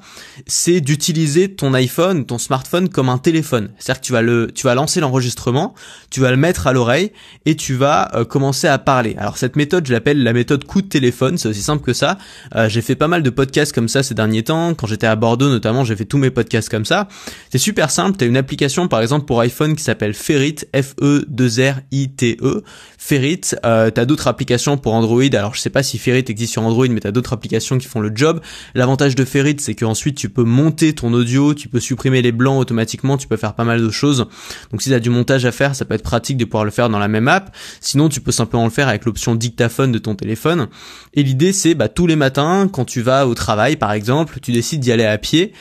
C'est 0.47 0.81
d'utiliser 0.81 1.53
ton 1.53 1.75
iPhone, 1.75 2.25
ton 2.25 2.39
smartphone 2.39 2.89
comme 2.89 3.09
un 3.09 3.19
téléphone. 3.19 3.69
C'est-à-dire 3.77 4.01
que 4.01 4.05
tu 4.07 4.13
vas 4.13 4.23
le, 4.23 4.51
tu 4.51 4.65
vas 4.65 4.73
lancer 4.73 4.86
l'enregistrement, 4.95 5.75
tu 6.09 6.19
vas 6.21 6.31
le 6.31 6.37
mettre 6.37 6.67
à 6.67 6.73
l'oreille 6.73 7.11
et 7.45 7.55
tu 7.55 7.75
vas 7.75 8.09
euh, 8.15 8.25
commencer 8.25 8.67
à 8.67 8.77
parler. 8.77 9.15
Alors 9.17 9.37
cette 9.37 9.55
méthode, 9.55 9.85
je 9.85 9.93
l'appelle 9.93 10.23
la 10.23 10.33
méthode 10.33 10.63
coup 10.63 10.81
de 10.81 10.87
téléphone, 10.87 11.37
c'est 11.37 11.49
aussi 11.49 11.61
simple 11.61 11.83
que 11.83 11.93
ça. 11.93 12.17
Euh, 12.55 12.69
j'ai 12.69 12.81
fait 12.81 12.95
pas 12.95 13.07
mal 13.07 13.23
de 13.23 13.29
podcasts 13.29 13.73
comme 13.73 13.87
ça 13.87 14.03
ces 14.03 14.13
derniers 14.13 14.43
temps. 14.43 14.73
Quand 14.73 14.87
j'étais 14.87 15.07
à 15.07 15.15
Bordeaux 15.15 15.49
notamment, 15.49 15.83
j'ai 15.83 15.95
fait 15.95 16.05
tous 16.05 16.17
mes 16.17 16.31
podcasts 16.31 16.69
comme 16.69 16.85
ça. 16.85 17.07
C'est 17.51 17.57
super 17.57 17.91
simple, 17.91 18.17
tu 18.17 18.23
as 18.23 18.27
une 18.27 18.37
application 18.37 18.87
par 18.87 19.01
exemple 19.01 19.25
pour 19.25 19.39
iPhone 19.41 19.75
qui 19.75 19.83
s'appelle 19.83 20.13
Ferrit, 20.13 20.55
F-E-2-R-I-T-E. 20.73 22.63
Ferrit, 23.07 23.39
euh, 23.65 23.89
tu 23.89 24.01
as 24.01 24.06
d'autres 24.06 24.27
applications 24.27 24.77
pour 24.77 24.94
Android. 24.94 25.24
Alors 25.31 25.56
je 25.56 25.62
sais 25.62 25.69
pas 25.69 25.81
si 25.81 25.98
Ferrit 25.98 26.25
existe 26.27 26.51
sur 26.51 26.63
Android, 26.63 26.89
mais 26.89 27.00
tu 27.00 27.07
as 27.07 27.13
d'autres 27.13 27.31
applications 27.31 27.77
qui 27.77 27.88
font 27.88 28.01
le 28.01 28.12
job. 28.13 28.42
L'avantage 28.75 29.15
de 29.15 29.24
Ferrit, 29.24 29.56
c'est 29.59 29.75
qu'ensuite 29.75 30.18
tu 30.18 30.27
peux 30.27 30.44
monter 30.44 30.94
ton 30.94 31.13
audio, 31.13 31.54
tu 31.54 31.69
peux 31.69 31.80
supprimer 31.80 32.21
les 32.21 32.33
blancs 32.33 32.59
automatiquement, 32.59 33.15
tu 33.15 33.25
peux 33.25 33.38
faire 33.38 33.54
pas 33.54 33.63
mal 33.63 33.81
de 33.81 33.89
choses. 33.92 34.27
Donc 34.71 34.81
si 34.81 34.89
tu 34.89 34.95
as 34.95 35.00
du 35.00 35.09
montage 35.09 35.45
à 35.45 35.54
faire, 35.54 35.74
ça 35.74 35.86
peut 35.86 35.94
être 35.94 36.04
pratique 36.04 36.36
de 36.36 36.44
pouvoir 36.44 36.65
le 36.65 36.71
faire 36.71 36.89
dans 36.89 37.00
la 37.00 37.07
même 37.07 37.30
app. 37.30 37.56
Sinon, 37.80 38.09
tu 38.09 38.19
peux 38.19 38.33
simplement 38.33 38.65
le 38.65 38.71
faire 38.71 38.89
avec 38.89 39.06
l'option 39.06 39.36
dictaphone 39.36 39.94
de 39.94 40.00
ton 40.00 40.15
téléphone. 40.15 40.68
Et 41.13 41.24
l'idée, 41.24 41.54
c'est 41.54 41.75
bah, 41.75 41.88
tous 41.88 42.07
les 42.07 42.18
matins, 42.18 42.68
quand 42.69 42.83
tu 42.83 43.01
vas 43.01 43.25
au 43.25 43.36
travail, 43.36 43.77
par 43.77 43.94
exemple, 43.94 44.39
tu 44.42 44.51
décides 44.51 44.81
d'y 44.81 44.92
aller 44.92 45.06
à 45.06 45.18
pied. 45.18 45.54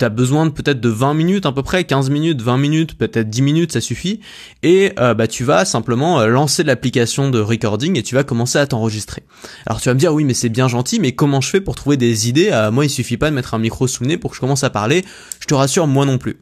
Tu 0.00 0.06
as 0.06 0.08
besoin 0.08 0.46
de 0.46 0.50
peut-être 0.50 0.80
de 0.80 0.88
20 0.88 1.12
minutes 1.12 1.44
à 1.44 1.52
peu 1.52 1.62
près, 1.62 1.84
15 1.84 2.08
minutes, 2.08 2.40
20 2.40 2.56
minutes, 2.56 2.96
peut-être 2.96 3.28
10 3.28 3.42
minutes, 3.42 3.72
ça 3.72 3.82
suffit. 3.82 4.20
Et 4.62 4.92
euh, 4.98 5.12
bah, 5.12 5.28
tu 5.28 5.44
vas 5.44 5.66
simplement 5.66 6.20
euh, 6.20 6.26
lancer 6.26 6.62
l'application 6.62 7.28
de 7.28 7.38
recording 7.38 7.98
et 7.98 8.02
tu 8.02 8.14
vas 8.14 8.24
commencer 8.24 8.58
à 8.58 8.66
t'enregistrer. 8.66 9.24
Alors 9.66 9.78
tu 9.78 9.90
vas 9.90 9.94
me 9.94 9.98
dire, 9.98 10.14
oui, 10.14 10.24
mais 10.24 10.32
c'est 10.32 10.48
bien 10.48 10.68
gentil, 10.68 11.00
mais 11.00 11.12
comment 11.12 11.42
je 11.42 11.50
fais 11.50 11.60
pour 11.60 11.74
trouver 11.74 11.98
des 11.98 12.30
idées? 12.30 12.48
Euh, 12.50 12.70
Moi, 12.70 12.86
il 12.86 12.88
suffit 12.88 13.18
pas 13.18 13.28
de 13.28 13.34
mettre 13.34 13.52
un 13.52 13.58
micro 13.58 13.86
sous 13.86 14.02
le 14.04 14.08
nez 14.08 14.16
pour 14.16 14.30
que 14.30 14.36
je 14.36 14.40
commence 14.40 14.64
à 14.64 14.70
parler. 14.70 15.04
Je 15.38 15.46
te 15.46 15.52
rassure, 15.52 15.86
moi 15.86 16.06
non 16.06 16.16
plus. 16.16 16.38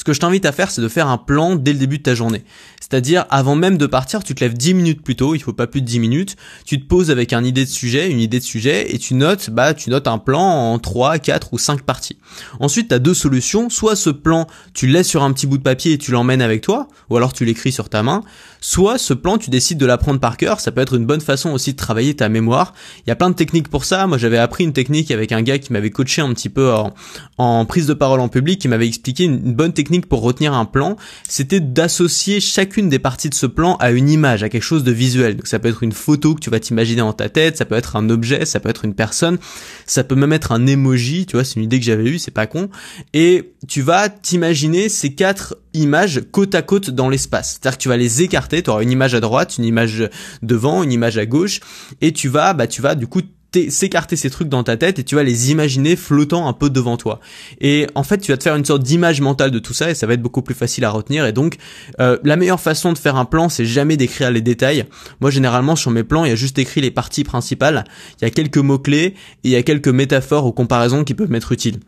Ce 0.00 0.04
que 0.04 0.14
je 0.14 0.20
t'invite 0.20 0.46
à 0.46 0.52
faire, 0.52 0.70
c'est 0.70 0.80
de 0.80 0.88
faire 0.88 1.08
un 1.08 1.18
plan 1.18 1.56
dès 1.56 1.74
le 1.74 1.78
début 1.78 1.98
de 1.98 2.02
ta 2.02 2.14
journée. 2.14 2.42
C'est-à-dire, 2.80 3.26
avant 3.28 3.54
même 3.54 3.76
de 3.76 3.84
partir, 3.84 4.24
tu 4.24 4.34
te 4.34 4.42
lèves 4.42 4.54
10 4.54 4.72
minutes 4.72 5.02
plus 5.02 5.14
tôt, 5.14 5.34
il 5.34 5.40
faut 5.40 5.52
pas 5.52 5.66
plus 5.66 5.82
de 5.82 5.86
10 5.86 6.00
minutes, 6.00 6.36
tu 6.64 6.80
te 6.80 6.86
poses 6.86 7.10
avec 7.10 7.34
un 7.34 7.44
idée 7.44 7.66
de 7.66 7.70
sujet, 7.70 8.10
une 8.10 8.18
idée 8.18 8.38
de 8.38 8.44
sujet, 8.44 8.94
et 8.94 8.98
tu 8.98 9.12
notes, 9.12 9.50
bah, 9.50 9.74
tu 9.74 9.90
notes 9.90 10.08
un 10.08 10.16
plan 10.16 10.40
en 10.40 10.78
3, 10.78 11.18
4 11.18 11.52
ou 11.52 11.58
5 11.58 11.82
parties. 11.82 12.16
Ensuite, 12.60 12.88
tu 12.88 12.94
as 12.94 12.98
deux 12.98 13.12
solutions, 13.12 13.68
soit 13.68 13.94
ce 13.94 14.08
plan, 14.08 14.46
tu 14.72 14.86
le 14.86 14.94
laisses 14.94 15.08
sur 15.08 15.22
un 15.22 15.34
petit 15.34 15.46
bout 15.46 15.58
de 15.58 15.62
papier 15.62 15.92
et 15.92 15.98
tu 15.98 16.12
l'emmènes 16.12 16.40
avec 16.40 16.62
toi, 16.62 16.88
ou 17.10 17.18
alors 17.18 17.34
tu 17.34 17.44
l'écris 17.44 17.70
sur 17.70 17.90
ta 17.90 18.02
main, 18.02 18.22
soit 18.60 18.98
ce 18.98 19.14
plan, 19.14 19.38
tu 19.38 19.50
décides 19.50 19.78
de 19.78 19.86
l'apprendre 19.86 20.20
par 20.20 20.36
cœur, 20.36 20.60
ça 20.60 20.72
peut 20.72 20.80
être 20.80 20.94
une 20.94 21.06
bonne 21.06 21.20
façon 21.20 21.50
aussi 21.50 21.72
de 21.72 21.76
travailler 21.76 22.14
ta 22.14 22.28
mémoire. 22.28 22.74
Il 23.06 23.08
y 23.08 23.12
a 23.12 23.16
plein 23.16 23.30
de 23.30 23.34
techniques 23.34 23.68
pour 23.68 23.84
ça, 23.84 24.06
moi 24.06 24.18
j'avais 24.18 24.38
appris 24.38 24.64
une 24.64 24.72
technique 24.72 25.10
avec 25.10 25.32
un 25.32 25.42
gars 25.42 25.58
qui 25.58 25.72
m'avait 25.72 25.90
coaché 25.90 26.22
un 26.22 26.32
petit 26.34 26.48
peu 26.48 26.72
en, 26.72 26.94
en 27.38 27.64
prise 27.64 27.86
de 27.86 27.94
parole 27.94 28.20
en 28.20 28.28
public, 28.28 28.60
qui 28.60 28.68
m'avait 28.68 28.86
expliqué 28.86 29.24
une, 29.24 29.54
bonne 29.54 29.72
technique 29.72 30.06
pour 30.06 30.22
retenir 30.22 30.54
un 30.54 30.64
plan, 30.64 30.96
c'était 31.28 31.60
d'associer 31.60 32.40
chacune 32.40 32.88
des 32.88 32.98
parties 32.98 33.28
de 33.28 33.34
ce 33.34 33.46
plan 33.46 33.76
à 33.76 33.90
une 33.90 34.08
image, 34.08 34.42
à 34.42 34.48
quelque 34.48 34.62
chose 34.62 34.84
de 34.84 34.92
visuel. 34.92 35.36
Donc 35.36 35.46
ça 35.46 35.58
peut 35.58 35.68
être 35.68 35.82
une 35.82 35.92
photo 35.92 36.34
que 36.34 36.40
tu 36.40 36.50
vas 36.50 36.60
t'imaginer 36.60 37.00
dans 37.00 37.12
ta 37.12 37.28
tête, 37.28 37.56
ça 37.56 37.64
peut 37.64 37.74
être 37.74 37.96
un 37.96 38.10
objet, 38.10 38.44
ça 38.44 38.60
peut 38.60 38.68
être 38.68 38.84
une 38.84 38.94
personne, 38.94 39.38
ça 39.86 40.04
peut 40.04 40.14
même 40.14 40.32
être 40.32 40.52
un 40.52 40.66
emoji, 40.66 41.26
tu 41.26 41.36
vois, 41.36 41.44
c'est 41.44 41.56
une 41.56 41.64
idée 41.64 41.78
que 41.78 41.86
j'avais 41.86 42.08
eue, 42.08 42.18
c'est 42.18 42.30
pas 42.30 42.46
con. 42.46 42.68
Et 43.14 43.52
tu 43.68 43.82
vas 43.82 44.08
t'imaginer 44.08 44.88
ces 44.88 45.14
quatre 45.14 45.56
images 45.74 46.22
côte 46.32 46.54
à 46.54 46.62
côte 46.62 46.90
dans 46.90 47.08
l'espace. 47.08 47.52
C'est-à-dire 47.52 47.78
que 47.78 47.82
tu 47.82 47.88
vas 47.88 47.96
les 47.96 48.22
écarter, 48.22 48.49
tu 48.50 48.70
auras 48.70 48.82
une 48.82 48.90
image 48.90 49.14
à 49.14 49.20
droite, 49.20 49.58
une 49.58 49.64
image 49.64 50.08
devant, 50.42 50.82
une 50.82 50.92
image 50.92 51.18
à 51.18 51.26
gauche, 51.26 51.60
et 52.00 52.12
tu 52.12 52.28
vas, 52.28 52.52
bah 52.52 52.66
tu 52.66 52.82
vas 52.82 52.94
du 52.94 53.06
coup 53.06 53.22
s'écarter 53.68 54.16
ces 54.16 54.30
trucs 54.30 54.48
dans 54.48 54.62
ta 54.62 54.76
tête 54.76 54.98
et 54.98 55.04
tu 55.04 55.14
vas 55.14 55.22
les 55.22 55.50
imaginer 55.50 55.96
flottant 55.96 56.48
un 56.48 56.52
peu 56.52 56.70
devant 56.70 56.96
toi. 56.96 57.20
Et 57.60 57.86
en 57.94 58.02
fait, 58.02 58.18
tu 58.18 58.30
vas 58.30 58.38
te 58.38 58.44
faire 58.44 58.54
une 58.54 58.64
sorte 58.64 58.82
d'image 58.82 59.20
mentale 59.20 59.50
de 59.50 59.58
tout 59.58 59.74
ça 59.74 59.90
et 59.90 59.94
ça 59.94 60.06
va 60.06 60.14
être 60.14 60.22
beaucoup 60.22 60.42
plus 60.42 60.54
facile 60.54 60.84
à 60.84 60.90
retenir. 60.90 61.26
Et 61.26 61.32
donc, 61.32 61.56
euh, 62.00 62.18
la 62.22 62.36
meilleure 62.36 62.60
façon 62.60 62.92
de 62.92 62.98
faire 62.98 63.16
un 63.16 63.24
plan, 63.24 63.48
c'est 63.48 63.66
jamais 63.66 63.96
d'écrire 63.96 64.30
les 64.30 64.40
détails. 64.40 64.84
Moi, 65.20 65.30
généralement, 65.30 65.76
sur 65.76 65.90
mes 65.90 66.04
plans, 66.04 66.24
il 66.24 66.28
y 66.28 66.32
a 66.32 66.36
juste 66.36 66.58
écrit 66.58 66.80
les 66.80 66.90
parties 66.90 67.24
principales. 67.24 67.84
Il 68.20 68.24
y 68.24 68.28
a 68.28 68.30
quelques 68.30 68.58
mots-clés 68.58 69.04
et 69.04 69.14
il 69.44 69.50
y 69.50 69.56
a 69.56 69.62
quelques 69.62 69.88
métaphores 69.88 70.46
ou 70.46 70.52
comparaisons 70.52 71.04
qui 71.04 71.14
peuvent 71.14 71.30
m'être 71.30 71.52
utiles 71.52 71.80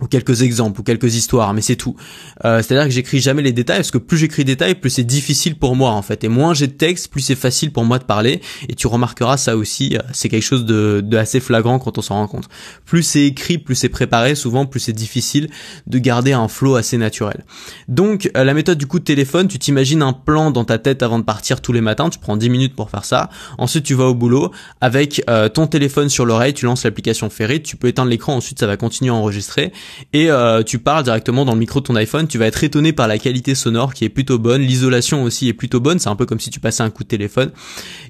ou 0.00 0.06
quelques 0.06 0.42
exemples 0.42 0.80
ou 0.80 0.82
quelques 0.84 1.14
histoires 1.14 1.52
mais 1.54 1.60
c'est 1.60 1.76
tout. 1.76 1.96
Euh, 2.44 2.62
c'est 2.62 2.74
à 2.74 2.78
dire 2.78 2.84
que 2.86 2.94
j'écris 2.94 3.20
jamais 3.20 3.42
les 3.42 3.52
détails 3.52 3.78
parce 3.78 3.90
que 3.90 3.98
plus 3.98 4.18
j'écris 4.18 4.44
des 4.44 4.52
détails 4.52 4.74
plus 4.74 4.90
c'est 4.90 5.04
difficile 5.04 5.56
pour 5.56 5.76
moi 5.76 5.90
en 5.90 6.02
fait. 6.02 6.24
Et 6.24 6.28
moins 6.28 6.54
j'ai 6.54 6.66
de 6.66 6.72
texte 6.72 7.08
plus 7.08 7.20
c'est 7.20 7.34
facile 7.34 7.72
pour 7.72 7.84
moi 7.84 7.98
de 7.98 8.04
parler. 8.04 8.40
Et 8.68 8.74
tu 8.74 8.86
remarqueras 8.86 9.36
ça 9.36 9.56
aussi 9.56 9.96
euh, 9.96 10.00
c'est 10.12 10.28
quelque 10.28 10.42
chose 10.42 10.64
de, 10.64 11.04
assez 11.16 11.40
flagrant 11.40 11.78
quand 11.78 11.98
on 11.98 12.02
s'en 12.02 12.14
rend 12.16 12.28
compte. 12.28 12.48
Plus 12.84 13.02
c'est 13.02 13.24
écrit 13.24 13.58
plus 13.58 13.74
c'est 13.74 13.88
préparé 13.88 14.34
souvent 14.34 14.66
plus 14.66 14.80
c'est 14.80 14.92
difficile 14.92 15.48
de 15.86 15.98
garder 15.98 16.32
un 16.32 16.48
flow 16.48 16.76
assez 16.76 16.96
naturel. 16.96 17.44
Donc 17.88 18.30
euh, 18.36 18.44
la 18.44 18.54
méthode 18.54 18.78
du 18.78 18.86
coup 18.86 18.98
de 18.98 19.04
téléphone 19.04 19.48
tu 19.48 19.58
t'imagines 19.58 20.02
un 20.02 20.12
plan 20.12 20.50
dans 20.50 20.64
ta 20.64 20.78
tête 20.78 21.02
avant 21.02 21.18
de 21.18 21.24
partir 21.24 21.60
tous 21.60 21.72
les 21.72 21.80
matins. 21.80 22.10
Tu 22.10 22.18
prends 22.18 22.36
10 22.36 22.50
minutes 22.50 22.76
pour 22.76 22.90
faire 22.90 23.04
ça. 23.04 23.30
Ensuite 23.58 23.84
tu 23.84 23.94
vas 23.94 24.04
au 24.04 24.14
boulot. 24.14 24.52
Avec 24.80 25.22
euh, 25.28 25.48
ton 25.48 25.66
téléphone 25.66 26.08
sur 26.08 26.24
l'oreille 26.24 26.54
tu 26.54 26.66
lances 26.66 26.84
l'application 26.84 27.30
Ferry. 27.30 27.62
Tu 27.62 27.76
peux 27.76 27.88
éteindre 27.88 28.10
l'écran. 28.10 28.34
Ensuite 28.34 28.60
ça 28.60 28.66
va 28.66 28.76
continuer 28.76 29.10
à 29.10 29.14
enregistrer 29.14 29.72
et 30.12 30.30
euh, 30.30 30.62
tu 30.62 30.78
parles 30.78 31.04
directement 31.04 31.44
dans 31.44 31.54
le 31.54 31.58
micro 31.58 31.80
de 31.80 31.84
ton 31.86 31.96
iPhone, 31.96 32.26
tu 32.28 32.38
vas 32.38 32.46
être 32.46 32.62
étonné 32.64 32.92
par 32.92 33.08
la 33.08 33.18
qualité 33.18 33.54
sonore 33.54 33.94
qui 33.94 34.04
est 34.04 34.08
plutôt 34.08 34.38
bonne, 34.38 34.62
l'isolation 34.62 35.22
aussi 35.22 35.48
est 35.48 35.52
plutôt 35.52 35.80
bonne, 35.80 35.98
c'est 35.98 36.08
un 36.08 36.16
peu 36.16 36.26
comme 36.26 36.40
si 36.40 36.50
tu 36.50 36.60
passais 36.60 36.82
un 36.82 36.90
coup 36.90 37.02
de 37.02 37.08
téléphone. 37.08 37.50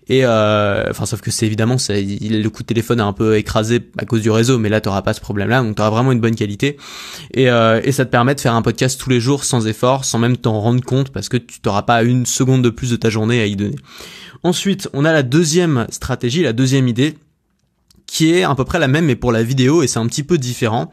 Et 0.09 0.25
euh, 0.25 0.87
enfin 0.91 1.07
sauf 1.07 1.21
que 1.21 1.31
c'est 1.31 1.47
évidemment 1.47 1.77
le 1.89 2.49
coup 2.49 2.63
de 2.63 2.69
téléphone 2.69 3.01
est 3.01 3.03
un 3.03 3.13
peu 3.13 3.37
écrasé 3.37 3.81
à 3.99 4.05
cause 4.05 4.23
du 4.23 4.31
réseau, 4.31 4.59
mais 4.59 4.69
là 4.69 4.81
tu 4.81 4.89
pas 5.05 5.13
ce 5.13 5.21
problème-là, 5.21 5.63
donc 5.63 5.77
tu 5.77 5.83
vraiment 5.83 6.13
une 6.13 6.21
bonne 6.21 6.35
qualité. 6.35 6.77
Et, 7.35 7.51
euh, 7.51 7.81
et 7.85 7.93
ça 7.93 8.05
te 8.05 8.11
permet 8.11 8.35
de 8.35 8.41
faire 8.41 8.55
un 8.55 8.63
podcast 8.63 9.01
tous 9.01 9.11
les 9.11 9.21
jours 9.21 9.45
sans 9.45 9.67
effort, 9.67 10.05
sans 10.05 10.19
même 10.19 10.37
t'en 10.37 10.61
rendre 10.61 10.83
compte 10.83 11.11
parce 11.11 11.29
que 11.29 11.37
tu 11.37 11.61
t'auras 11.61 11.83
pas 11.83 12.03
une 12.03 12.27
seconde 12.27 12.63
de 12.63 12.71
plus 12.71 12.91
de 12.91 12.97
ta 12.97 13.11
journée 13.11 13.41
à 13.41 13.47
y 13.47 13.57
donner. 13.57 13.77
Ensuite, 14.43 14.89
on 14.93 15.05
a 15.05 15.13
la 15.13 15.23
deuxième 15.23 15.87
stratégie, 15.91 16.43
la 16.43 16.53
deuxième 16.53 16.89
idée 16.89 17.17
qui 18.07 18.33
est 18.33 18.43
à 18.43 18.55
peu 18.55 18.65
près 18.65 18.79
la 18.79 18.89
même 18.89 19.05
mais 19.05 19.17
pour 19.17 19.33
la 19.33 19.43
vidéo 19.43 19.83
et 19.83 19.87
c'est 19.87 19.99
un 19.99 20.07
petit 20.07 20.23
peu 20.23 20.39
différent. 20.39 20.91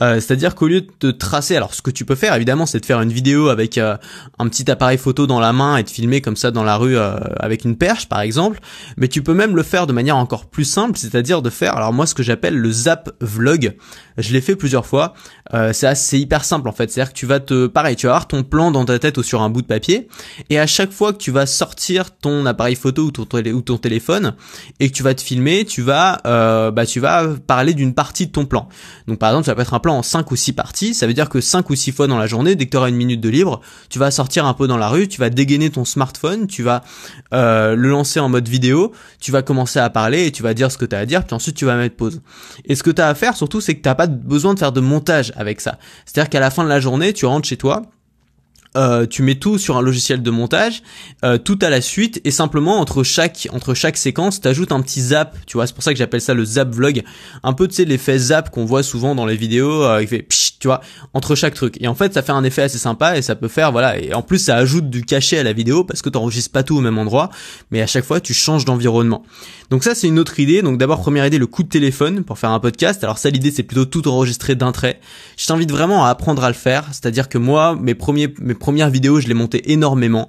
Euh, 0.00 0.14
c'est-à-dire 0.14 0.54
qu'au 0.54 0.66
lieu 0.66 0.80
de 0.80 0.90
te 0.98 1.06
tracer, 1.08 1.56
alors 1.56 1.74
ce 1.74 1.82
que 1.82 1.90
tu 1.90 2.04
peux 2.04 2.14
faire 2.14 2.34
évidemment, 2.34 2.66
c'est 2.66 2.80
de 2.80 2.86
faire 2.86 3.00
une 3.00 3.12
vidéo 3.12 3.48
avec 3.48 3.78
euh, 3.78 3.96
un 4.38 4.48
petit 4.48 4.70
appareil 4.70 4.98
photo 4.98 5.26
dans 5.26 5.40
la 5.40 5.52
main 5.52 5.76
et 5.76 5.82
de 5.82 5.90
filmer 5.90 6.20
comme 6.20 6.36
ça 6.36 6.50
dans 6.50 6.64
la 6.64 6.76
rue 6.76 6.96
euh, 6.96 7.16
avec 7.38 7.64
une 7.64 7.76
perche 7.76 8.08
par 8.08 8.20
exemple. 8.20 8.60
Mais 8.96 9.08
tu 9.08 9.22
peux 9.22 9.34
même 9.34 9.56
le 9.56 9.62
faire 9.62 9.86
de 9.86 9.92
manière 9.92 10.16
encore 10.16 10.46
plus 10.46 10.64
simple, 10.64 10.98
c'est-à-dire 10.98 11.42
de 11.42 11.50
faire, 11.50 11.76
alors 11.76 11.92
moi 11.92 12.06
ce 12.06 12.14
que 12.14 12.22
j'appelle 12.22 12.56
le 12.56 12.70
zap 12.70 13.10
vlog. 13.20 13.76
Je 14.16 14.32
l'ai 14.32 14.40
fait 14.40 14.56
plusieurs 14.56 14.86
fois. 14.86 15.14
c'est 15.72 15.86
assez 15.86 16.18
hyper 16.18 16.44
simple 16.44 16.68
en 16.68 16.72
fait. 16.72 16.90
C'est-à-dire 16.90 17.12
que 17.12 17.18
tu 17.18 17.26
vas 17.26 17.40
te, 17.40 17.66
pareil, 17.66 17.96
tu 17.96 18.06
vas 18.06 18.12
avoir 18.12 18.28
ton 18.28 18.42
plan 18.42 18.70
dans 18.70 18.84
ta 18.84 18.98
tête 18.98 19.16
ou 19.18 19.22
sur 19.22 19.40
un 19.40 19.48
bout 19.48 19.62
de 19.62 19.66
papier, 19.66 20.08
et 20.50 20.58
à 20.58 20.66
chaque 20.66 20.92
fois 20.92 21.12
que 21.12 21.18
tu 21.18 21.30
vas 21.30 21.46
sortir 21.46 22.16
ton 22.16 22.44
appareil 22.44 22.74
photo 22.74 23.04
ou 23.04 23.10
ton, 23.10 23.26
ou 23.38 23.62
ton 23.62 23.78
téléphone 23.78 24.34
et 24.78 24.90
que 24.90 24.94
tu 24.94 25.02
vas 25.02 25.14
te 25.14 25.22
filmer, 25.22 25.64
tu 25.64 25.82
vas, 25.82 26.20
bah 26.70 26.86
tu 26.86 27.00
vas 27.00 27.28
parler 27.46 27.74
d'une 27.74 27.94
partie 27.94 28.26
de 28.26 28.32
ton 28.32 28.44
plan. 28.44 28.68
Donc 29.06 29.18
par 29.18 29.30
exemple, 29.30 29.46
ça 29.46 29.54
peut 29.54 29.62
être 29.62 29.74
un 29.74 29.80
plan 29.80 29.89
en 29.90 30.02
5 30.02 30.30
ou 30.30 30.36
6 30.36 30.52
parties, 30.52 30.94
ça 30.94 31.06
veut 31.06 31.14
dire 31.14 31.28
que 31.28 31.40
5 31.40 31.68
ou 31.70 31.74
6 31.74 31.92
fois 31.92 32.06
dans 32.06 32.18
la 32.18 32.26
journée, 32.26 32.54
dès 32.54 32.66
que 32.66 32.70
tu 32.70 32.76
auras 32.76 32.88
une 32.88 32.96
minute 32.96 33.20
de 33.20 33.28
libre, 33.28 33.60
tu 33.88 33.98
vas 33.98 34.10
sortir 34.10 34.46
un 34.46 34.54
peu 34.54 34.66
dans 34.66 34.76
la 34.76 34.88
rue, 34.88 35.08
tu 35.08 35.20
vas 35.20 35.30
dégainer 35.30 35.70
ton 35.70 35.84
smartphone, 35.84 36.46
tu 36.46 36.62
vas 36.62 36.82
euh, 37.32 37.74
le 37.74 37.88
lancer 37.88 38.20
en 38.20 38.28
mode 38.28 38.48
vidéo, 38.48 38.92
tu 39.20 39.32
vas 39.32 39.42
commencer 39.42 39.78
à 39.78 39.90
parler 39.90 40.26
et 40.26 40.32
tu 40.32 40.42
vas 40.42 40.54
dire 40.54 40.70
ce 40.70 40.78
que 40.78 40.84
tu 40.84 40.96
as 40.96 41.00
à 41.00 41.06
dire, 41.06 41.24
puis 41.24 41.34
ensuite 41.34 41.56
tu 41.56 41.64
vas 41.64 41.76
mettre 41.76 41.96
pause. 41.96 42.20
Et 42.64 42.74
ce 42.74 42.82
que 42.82 42.90
tu 42.90 43.02
as 43.02 43.08
à 43.08 43.14
faire 43.14 43.36
surtout, 43.36 43.60
c'est 43.60 43.74
que 43.74 43.88
tu 43.88 43.94
pas 43.94 44.06
besoin 44.06 44.54
de 44.54 44.58
faire 44.58 44.72
de 44.72 44.80
montage 44.80 45.32
avec 45.36 45.60
ça. 45.60 45.78
C'est-à-dire 46.06 46.30
qu'à 46.30 46.40
la 46.40 46.50
fin 46.50 46.64
de 46.64 46.68
la 46.68 46.80
journée, 46.80 47.12
tu 47.12 47.26
rentres 47.26 47.48
chez 47.48 47.56
toi, 47.56 47.82
euh, 48.76 49.06
tu 49.06 49.22
mets 49.22 49.34
tout 49.34 49.58
sur 49.58 49.76
un 49.76 49.82
logiciel 49.82 50.22
de 50.22 50.30
montage, 50.30 50.82
euh, 51.24 51.38
tout 51.38 51.58
à 51.60 51.70
la 51.70 51.80
suite, 51.80 52.20
et 52.24 52.30
simplement 52.30 52.78
entre 52.78 53.02
chaque 53.02 53.48
entre 53.52 53.74
chaque 53.74 53.96
séquence, 53.96 54.40
t'ajoutes 54.40 54.72
un 54.72 54.80
petit 54.80 55.00
zap. 55.00 55.36
Tu 55.46 55.56
vois, 55.56 55.66
c'est 55.66 55.74
pour 55.74 55.82
ça 55.82 55.92
que 55.92 55.98
j'appelle 55.98 56.20
ça 56.20 56.34
le 56.34 56.44
zap 56.44 56.72
vlog. 56.72 57.02
Un 57.42 57.52
peu, 57.52 57.66
tu 57.66 57.74
sais, 57.74 57.84
l'effet 57.84 58.18
zap 58.18 58.50
qu'on 58.50 58.64
voit 58.64 58.82
souvent 58.82 59.14
dans 59.14 59.26
les 59.26 59.36
vidéos, 59.36 59.84
euh, 59.84 60.02
il 60.02 60.08
fait 60.08 60.26
tu 60.60 60.68
vois, 60.68 60.80
entre 61.14 61.34
chaque 61.34 61.54
truc. 61.54 61.76
Et 61.80 61.88
en 61.88 61.94
fait, 61.94 62.14
ça 62.14 62.22
fait 62.22 62.32
un 62.32 62.44
effet 62.44 62.62
assez 62.62 62.78
sympa 62.78 63.16
et 63.16 63.22
ça 63.22 63.34
peut 63.34 63.48
faire, 63.48 63.72
voilà. 63.72 63.98
Et 63.98 64.14
en 64.14 64.22
plus, 64.22 64.38
ça 64.38 64.56
ajoute 64.56 64.88
du 64.88 65.04
cachet 65.04 65.38
à 65.38 65.42
la 65.42 65.52
vidéo 65.52 65.82
parce 65.84 66.02
que 66.02 66.08
t'enregistres 66.08 66.52
pas 66.52 66.62
tout 66.62 66.76
au 66.76 66.80
même 66.80 66.98
endroit, 66.98 67.30
mais 67.70 67.80
à 67.80 67.86
chaque 67.86 68.04
fois, 68.04 68.20
tu 68.20 68.34
changes 68.34 68.64
d'environnement. 68.64 69.24
Donc 69.70 69.84
ça, 69.84 69.94
c'est 69.94 70.06
une 70.06 70.18
autre 70.18 70.38
idée. 70.38 70.62
Donc 70.62 70.78
d'abord, 70.78 71.00
première 71.00 71.26
idée, 71.26 71.38
le 71.38 71.46
coup 71.46 71.62
de 71.62 71.68
téléphone 71.68 72.24
pour 72.24 72.38
faire 72.38 72.50
un 72.50 72.60
podcast. 72.60 73.02
Alors 73.04 73.18
ça, 73.18 73.30
l'idée, 73.30 73.50
c'est 73.50 73.62
plutôt 73.62 73.84
tout 73.84 74.06
enregistrer 74.08 74.54
d'un 74.54 74.72
trait. 74.72 75.00
Je 75.36 75.46
t'invite 75.46 75.70
vraiment 75.70 76.04
à 76.04 76.10
apprendre 76.10 76.44
à 76.44 76.48
le 76.48 76.54
faire. 76.54 76.86
C'est-à-dire 76.92 77.28
que 77.28 77.38
moi, 77.38 77.76
mes 77.80 77.94
premiers, 77.94 78.32
mes 78.40 78.54
premières 78.54 78.90
vidéos, 78.90 79.20
je 79.20 79.28
les 79.28 79.34
montais 79.34 79.62
énormément. 79.66 80.28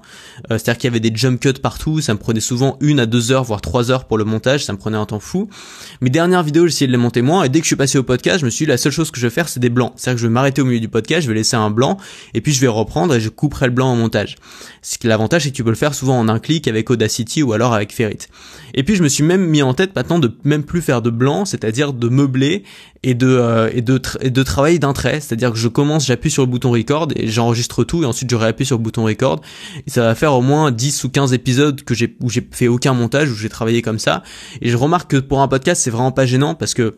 Euh, 0.49 0.57
c'est-à-dire 0.57 0.77
qu'il 0.77 0.87
y 0.87 0.91
avait 0.91 0.99
des 0.99 1.11
jump 1.13 1.39
cuts 1.39 1.53
partout, 1.53 2.01
ça 2.01 2.13
me 2.13 2.19
prenait 2.19 2.39
souvent 2.39 2.77
une 2.81 2.99
à 2.99 3.05
deux 3.05 3.31
heures, 3.31 3.43
voire 3.43 3.61
trois 3.61 3.91
heures 3.91 4.05
pour 4.05 4.17
le 4.17 4.23
montage, 4.23 4.65
ça 4.65 4.73
me 4.73 4.77
prenait 4.77 4.97
un 4.97 5.05
temps 5.05 5.19
fou. 5.19 5.49
Mes 6.01 6.09
dernières 6.09 6.43
vidéos, 6.43 6.67
j'essayais 6.67 6.87
de 6.87 6.91
les 6.91 6.97
monter 6.97 7.21
moins, 7.21 7.43
et 7.43 7.49
dès 7.49 7.59
que 7.59 7.65
je 7.65 7.67
suis 7.67 7.75
passé 7.75 7.97
au 7.97 8.03
podcast, 8.03 8.39
je 8.39 8.45
me 8.45 8.49
suis 8.49 8.65
dit, 8.65 8.69
la 8.69 8.77
seule 8.77 8.91
chose 8.91 9.11
que 9.11 9.19
je 9.19 9.27
vais 9.27 9.31
faire, 9.31 9.49
c'est 9.49 9.59
des 9.59 9.69
blancs. 9.69 9.93
Je 10.21 10.27
vais 10.27 10.33
m'arrêter 10.33 10.61
au 10.61 10.65
milieu 10.65 10.79
du 10.79 10.89
podcast, 10.89 11.23
je 11.23 11.27
vais 11.27 11.35
laisser 11.35 11.55
un 11.55 11.69
blanc, 11.69 11.97
et 12.33 12.41
puis 12.41 12.53
je 12.53 12.61
vais 12.61 12.67
reprendre 12.67 13.13
et 13.15 13.19
je 13.19 13.29
couperai 13.29 13.65
le 13.65 13.71
blanc 13.73 13.87
en 13.87 13.95
montage. 13.95 14.37
L'avantage, 15.03 15.43
c'est 15.43 15.51
que 15.51 15.55
tu 15.55 15.63
peux 15.63 15.69
le 15.69 15.75
faire 15.75 15.93
souvent 15.93 16.17
en 16.19 16.29
un 16.29 16.39
clic 16.39 16.67
avec 16.67 16.89
Audacity 16.89 17.43
ou 17.43 17.53
alors 17.53 17.73
avec 17.73 17.93
Ferrit. 17.93 18.27
Et 18.73 18.83
puis 18.83 18.95
je 18.95 19.03
me 19.03 19.09
suis 19.09 19.23
même 19.23 19.45
mis 19.45 19.61
en 19.61 19.73
tête 19.73 19.95
maintenant 19.95 20.19
de 20.19 20.31
même 20.43 20.63
plus 20.63 20.81
faire 20.81 21.01
de 21.01 21.09
blanc, 21.09 21.45
c'est-à-dire 21.45 21.93
de 21.93 22.09
meubler 22.09 22.63
et 23.03 23.13
de 23.13 23.27
euh, 23.27 23.69
et 23.73 24.31
travailler 24.43 24.79
d'un 24.79 24.93
trait, 24.93 25.19
c'est-à-dire 25.19 25.51
que 25.51 25.57
je 25.57 25.67
commence, 25.67 26.05
j'appuie 26.05 26.31
sur 26.31 26.43
le 26.43 26.49
bouton 26.49 26.71
record 26.71 27.07
et 27.15 27.27
j'enregistre 27.27 27.83
tout 27.83 28.03
et 28.03 28.05
ensuite 28.05 28.29
je 28.29 28.35
réappuie 28.35 28.65
sur 28.65 28.77
le 28.77 28.83
bouton 28.83 29.03
record 29.03 29.41
et 29.85 29.89
ça 29.89 30.01
va 30.01 30.15
faire 30.15 30.33
au 30.33 30.41
moins 30.41 30.71
10 30.71 31.03
ou 31.03 31.09
15 31.09 31.33
épisodes 31.33 31.83
que 31.83 31.95
j'ai 31.95 32.15
où 32.21 32.29
j'ai 32.29 32.47
fait 32.51 32.67
aucun 32.67 32.93
montage 32.93 33.31
où 33.31 33.35
j'ai 33.35 33.49
travaillé 33.49 33.81
comme 33.81 33.99
ça 33.99 34.23
et 34.61 34.69
je 34.69 34.77
remarque 34.77 35.11
que 35.11 35.17
pour 35.17 35.41
un 35.41 35.47
podcast, 35.47 35.81
c'est 35.81 35.91
vraiment 35.91 36.11
pas 36.11 36.25
gênant 36.25 36.55
parce 36.55 36.73
que 36.73 36.97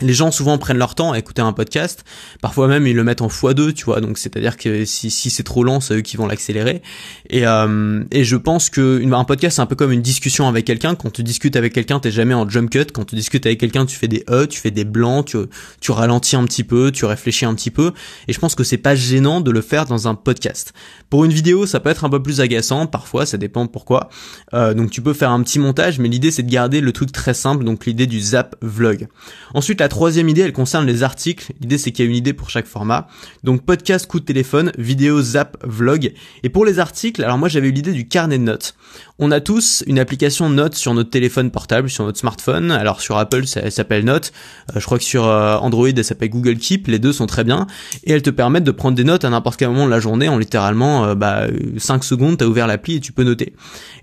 les 0.00 0.12
gens 0.12 0.30
souvent 0.30 0.58
prennent 0.58 0.78
leur 0.78 0.94
temps 0.94 1.12
à 1.12 1.18
écouter 1.18 1.42
un 1.42 1.52
podcast. 1.52 2.04
Parfois 2.40 2.68
même 2.68 2.86
ils 2.86 2.96
le 2.96 3.04
mettent 3.04 3.22
en 3.22 3.28
x2, 3.28 3.72
tu 3.72 3.84
vois. 3.84 4.00
Donc 4.00 4.18
c'est-à-dire 4.18 4.56
que 4.56 4.84
si, 4.84 5.10
c'est 5.10 5.42
trop 5.42 5.64
lent, 5.64 5.80
c'est 5.80 5.94
eux 5.94 6.00
qui 6.00 6.16
vont 6.16 6.26
l'accélérer. 6.26 6.82
Et, 7.28 7.46
euh, 7.46 8.02
et 8.10 8.24
je 8.24 8.36
pense 8.36 8.70
que 8.70 9.00
un 9.12 9.24
podcast 9.24 9.56
c'est 9.56 9.62
un 9.62 9.66
peu 9.66 9.76
comme 9.76 9.92
une 9.92 10.02
discussion 10.02 10.48
avec 10.48 10.64
quelqu'un. 10.64 10.94
Quand 10.94 11.10
tu 11.10 11.22
discutes 11.22 11.56
avec 11.56 11.72
quelqu'un, 11.72 12.00
t'es 12.00 12.10
jamais 12.10 12.34
en 12.34 12.48
jump 12.48 12.70
cut. 12.70 12.86
Quand 12.92 13.04
tu 13.04 13.14
discutes 13.14 13.46
avec 13.46 13.58
quelqu'un, 13.58 13.86
tu 13.86 13.96
fais 13.96 14.08
des 14.08 14.24
e, 14.30 14.46
tu 14.46 14.60
fais 14.60 14.70
des 14.70 14.84
blancs, 14.84 15.26
tu, 15.26 15.38
tu 15.80 15.90
ralentis 15.90 16.36
un 16.36 16.44
petit 16.44 16.64
peu, 16.64 16.90
tu 16.90 17.04
réfléchis 17.04 17.44
un 17.44 17.54
petit 17.54 17.70
peu. 17.70 17.92
Et 18.28 18.32
je 18.32 18.38
pense 18.38 18.54
que 18.54 18.64
c'est 18.64 18.78
pas 18.78 18.94
gênant 18.94 19.40
de 19.40 19.50
le 19.50 19.60
faire 19.60 19.86
dans 19.86 20.08
un 20.08 20.14
podcast. 20.14 20.72
Pour 21.10 21.24
une 21.24 21.32
vidéo, 21.32 21.66
ça 21.66 21.80
peut 21.80 21.90
être 21.90 22.04
un 22.04 22.08
peu 22.08 22.22
plus 22.22 22.40
agaçant. 22.40 22.86
Parfois, 22.86 23.26
ça 23.26 23.36
dépend 23.36 23.66
pourquoi. 23.66 24.08
Euh, 24.54 24.74
donc 24.74 24.90
tu 24.90 25.02
peux 25.02 25.12
faire 25.12 25.30
un 25.30 25.42
petit 25.42 25.58
montage, 25.58 25.98
mais 25.98 26.08
l'idée 26.08 26.30
c'est 26.30 26.42
de 26.42 26.50
garder 26.50 26.80
le 26.80 26.92
truc 26.92 27.12
très 27.12 27.34
simple. 27.34 27.64
Donc 27.64 27.86
l'idée 27.86 28.06
du 28.06 28.20
zap 28.20 28.56
vlog. 28.62 29.08
Ensuite 29.54 29.80
la 29.80 29.88
troisième 29.90 30.28
idée, 30.30 30.40
elle 30.40 30.54
concerne 30.54 30.86
les 30.86 31.02
articles. 31.02 31.52
L'idée, 31.60 31.76
c'est 31.76 31.92
qu'il 31.92 32.04
y 32.04 32.08
a 32.08 32.10
une 32.10 32.16
idée 32.16 32.32
pour 32.32 32.48
chaque 32.48 32.66
format. 32.66 33.08
Donc, 33.44 33.62
podcast, 33.62 34.06
coup 34.06 34.20
de 34.20 34.24
téléphone, 34.24 34.72
vidéo, 34.78 35.20
zap, 35.20 35.58
vlog. 35.62 36.12
Et 36.42 36.48
pour 36.48 36.64
les 36.64 36.78
articles, 36.78 37.22
alors 37.22 37.36
moi, 37.36 37.48
j'avais 37.48 37.68
eu 37.68 37.72
l'idée 37.72 37.92
du 37.92 38.08
carnet 38.08 38.38
de 38.38 38.44
notes. 38.44 38.74
On 39.22 39.30
a 39.30 39.40
tous 39.40 39.84
une 39.86 39.98
application 39.98 40.48
Notes 40.48 40.74
sur 40.74 40.94
notre 40.94 41.10
téléphone 41.10 41.50
portable, 41.50 41.90
sur 41.90 42.04
notre 42.04 42.18
smartphone. 42.18 42.70
Alors 42.70 43.02
sur 43.02 43.18
Apple, 43.18 43.46
ça, 43.46 43.60
elle 43.62 43.70
s'appelle 43.70 44.02
Notes. 44.04 44.32
Euh, 44.74 44.80
je 44.80 44.84
crois 44.86 44.96
que 44.96 45.04
sur 45.04 45.26
euh, 45.26 45.56
Android, 45.58 45.88
elle 45.88 46.04
s'appelle 46.04 46.30
Google 46.30 46.56
Keep. 46.56 46.86
Les 46.86 46.98
deux 46.98 47.12
sont 47.12 47.26
très 47.26 47.44
bien 47.44 47.66
et 48.04 48.12
elles 48.12 48.22
te 48.22 48.30
permettent 48.30 48.64
de 48.64 48.70
prendre 48.70 48.96
des 48.96 49.04
notes 49.04 49.26
à 49.26 49.30
n'importe 49.30 49.58
quel 49.58 49.68
moment 49.68 49.84
de 49.84 49.90
la 49.90 50.00
journée 50.00 50.28
en 50.30 50.38
littéralement 50.38 51.04
euh, 51.04 51.14
bah, 51.14 51.48
5 51.76 52.02
secondes. 52.02 52.38
T'as 52.38 52.46
ouvert 52.46 52.66
l'appli 52.66 52.96
et 52.96 53.00
tu 53.00 53.12
peux 53.12 53.24
noter. 53.24 53.52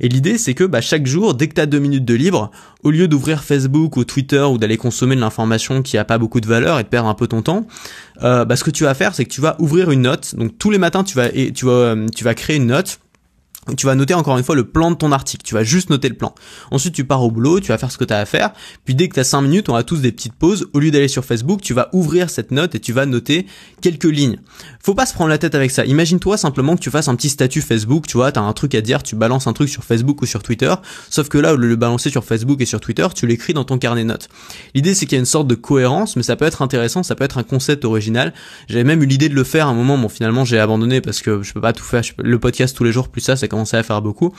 Et 0.01 0.07
l'idée, 0.07 0.37
c'est 0.37 0.53
que 0.53 0.63
bah, 0.63 0.81
chaque 0.81 1.07
jour, 1.07 1.33
dès 1.33 1.47
que 1.47 1.55
t'as 1.55 1.65
deux 1.65 1.79
minutes 1.79 2.05
de 2.05 2.13
libre, 2.13 2.51
au 2.83 2.91
lieu 2.91 3.07
d'ouvrir 3.07 3.43
Facebook 3.43 3.97
ou 3.97 4.03
Twitter 4.03 4.43
ou 4.43 4.59
d'aller 4.59 4.77
consommer 4.77 5.15
de 5.15 5.21
l'information 5.21 5.76
qui 5.81 5.97
a 5.97 6.05
pas 6.05 6.17
beaucoup 6.17 6.41
de 6.41 6.47
valeur 6.47 6.79
et 6.79 6.83
de 6.83 6.87
perdre 6.87 7.09
un 7.09 7.13
peu 7.13 7.27
ton 7.27 7.41
temps, 7.41 7.67
bah, 8.21 8.55
ce 8.55 8.63
que 8.63 8.71
tu 8.71 8.83
vas 8.83 8.93
faire, 8.93 9.13
c'est 9.15 9.25
que 9.25 9.31
tu 9.31 9.41
vas 9.41 9.55
ouvrir 9.59 9.91
une 9.91 10.01
note. 10.01 10.35
Donc 10.35 10.57
tous 10.57 10.71
les 10.71 10.77
matins, 10.77 11.03
tu 11.03 11.15
vas 11.15 11.27
et 11.33 11.51
tu 11.51 11.65
vas 11.65 11.95
tu 12.15 12.23
vas 12.23 12.33
créer 12.33 12.57
une 12.57 12.67
note 12.67 12.99
tu 13.75 13.85
vas 13.85 13.95
noter 13.95 14.13
encore 14.13 14.37
une 14.37 14.43
fois 14.43 14.55
le 14.55 14.65
plan 14.65 14.91
de 14.91 14.95
ton 14.95 15.11
article, 15.11 15.43
tu 15.43 15.53
vas 15.53 15.63
juste 15.63 15.89
noter 15.89 16.09
le 16.09 16.15
plan. 16.15 16.33
Ensuite, 16.71 16.93
tu 16.93 17.03
pars 17.03 17.23
au 17.23 17.31
boulot, 17.31 17.59
tu 17.59 17.69
vas 17.69 17.77
faire 17.77 17.91
ce 17.91 17.97
que 17.97 18.05
tu 18.05 18.13
as 18.13 18.19
à 18.19 18.25
faire, 18.25 18.51
puis 18.85 18.95
dès 18.95 19.09
que 19.09 19.15
tu 19.15 19.19
as 19.19 19.23
5 19.23 19.41
minutes, 19.41 19.69
on 19.69 19.75
a 19.75 19.83
tous 19.83 20.01
des 20.01 20.11
petites 20.11 20.33
pauses, 20.33 20.67
au 20.73 20.79
lieu 20.79 20.91
d'aller 20.91 21.07
sur 21.07 21.25
Facebook, 21.25 21.61
tu 21.61 21.73
vas 21.73 21.89
ouvrir 21.93 22.29
cette 22.29 22.51
note 22.51 22.75
et 22.75 22.79
tu 22.79 22.93
vas 22.93 23.05
noter 23.05 23.45
quelques 23.81 24.05
lignes. 24.05 24.37
Faut 24.81 24.95
pas 24.95 25.05
se 25.05 25.13
prendre 25.13 25.29
la 25.29 25.37
tête 25.37 25.55
avec 25.55 25.71
ça. 25.71 25.85
Imagine-toi 25.85 26.37
simplement 26.37 26.75
que 26.75 26.81
tu 26.81 26.89
fasses 26.89 27.07
un 27.07 27.15
petit 27.15 27.29
statut 27.29 27.61
Facebook, 27.61 28.07
tu 28.07 28.17
vois, 28.17 28.31
tu 28.31 28.39
as 28.39 28.43
un 28.43 28.53
truc 28.53 28.75
à 28.75 28.81
dire, 28.81 29.03
tu 29.03 29.15
balances 29.15 29.47
un 29.47 29.53
truc 29.53 29.69
sur 29.69 29.83
Facebook 29.83 30.21
ou 30.21 30.25
sur 30.25 30.43
Twitter, 30.43 30.73
sauf 31.09 31.29
que 31.29 31.37
là, 31.37 31.53
au 31.53 31.57
lieu 31.57 31.63
de 31.63 31.69
le 31.69 31.75
balancer 31.75 32.09
sur 32.09 32.23
Facebook 32.23 32.61
et 32.61 32.65
sur 32.65 32.79
Twitter, 32.79 33.07
tu 33.15 33.27
l'écris 33.27 33.53
dans 33.53 33.63
ton 33.63 33.77
carnet 33.77 34.03
de 34.03 34.07
notes. 34.07 34.29
L'idée, 34.75 34.93
c'est 34.93 35.05
qu'il 35.05 35.15
y 35.15 35.19
a 35.19 35.19
une 35.19 35.25
sorte 35.25 35.47
de 35.47 35.55
cohérence, 35.55 36.15
mais 36.15 36.23
ça 36.23 36.35
peut 36.35 36.45
être 36.45 36.61
intéressant, 36.61 37.03
ça 37.03 37.15
peut 37.15 37.23
être 37.23 37.37
un 37.37 37.43
concept 37.43 37.85
original. 37.85 38.33
J'avais 38.67 38.83
même 38.83 39.01
eu 39.03 39.05
l'idée 39.05 39.29
de 39.29 39.35
le 39.35 39.43
faire 39.43 39.67
à 39.67 39.71
un 39.71 39.73
moment, 39.73 39.97
bon 39.97 40.09
finalement 40.09 40.45
j'ai 40.45 40.59
abandonné 40.59 41.01
parce 41.01 41.21
que 41.21 41.43
je 41.43 41.53
peux 41.53 41.61
pas 41.61 41.73
tout 41.73 41.83
faire, 41.83 42.01
le 42.17 42.39
podcast 42.39 42.75
tous 42.75 42.83
les 42.83 42.91
jours 42.91 43.09
plus 43.09 43.21
ça, 43.21 43.35
ça 43.35 43.47
à 43.63 43.83
faire 43.83 44.01
beaucoup. 44.01 44.33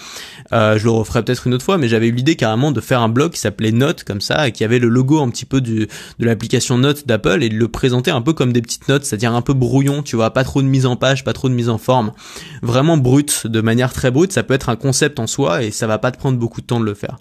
Euh, 0.52 0.78
je 0.78 0.84
le 0.84 0.90
referai 0.90 1.22
peut-être 1.22 1.46
une 1.46 1.54
autre 1.54 1.64
fois, 1.64 1.78
mais 1.78 1.88
j'avais 1.88 2.08
eu 2.08 2.12
l'idée 2.12 2.36
carrément 2.36 2.72
de 2.72 2.80
faire 2.80 3.00
un 3.00 3.08
blog 3.08 3.32
qui 3.32 3.40
s'appelait 3.40 3.72
Notes 3.72 4.04
comme 4.04 4.20
ça 4.20 4.48
et 4.48 4.52
qui 4.52 4.64
avait 4.64 4.78
le 4.78 4.88
logo 4.88 5.20
un 5.20 5.28
petit 5.30 5.44
peu 5.44 5.60
de 5.60 5.88
l'application 6.18 6.78
Notes 6.78 7.06
d'Apple 7.06 7.42
et 7.42 7.48
de 7.48 7.54
le 7.54 7.68
présenter 7.68 8.10
un 8.10 8.22
peu 8.22 8.32
comme 8.32 8.52
des 8.52 8.62
petites 8.62 8.88
notes, 8.88 9.04
c'est-à-dire 9.04 9.34
un 9.34 9.42
peu 9.42 9.54
brouillon, 9.54 10.02
tu 10.02 10.16
vois, 10.16 10.30
pas 10.30 10.44
trop 10.44 10.62
de 10.62 10.66
mise 10.66 10.86
en 10.86 10.96
page, 10.96 11.24
pas 11.24 11.32
trop 11.32 11.48
de 11.48 11.54
mise 11.54 11.68
en 11.68 11.78
forme, 11.78 12.12
vraiment 12.62 12.96
brut, 12.96 13.46
de 13.46 13.60
manière 13.60 13.92
très 13.92 14.10
brute. 14.10 14.32
Ça 14.32 14.42
peut 14.42 14.54
être 14.54 14.68
un 14.68 14.76
concept 14.76 15.18
en 15.18 15.26
soi 15.26 15.62
et 15.62 15.70
ça 15.70 15.86
va 15.86 15.98
pas 15.98 16.10
te 16.10 16.18
prendre 16.18 16.38
beaucoup 16.38 16.60
de 16.60 16.66
temps 16.66 16.80
de 16.80 16.84
le 16.84 16.94
faire. 16.94 17.16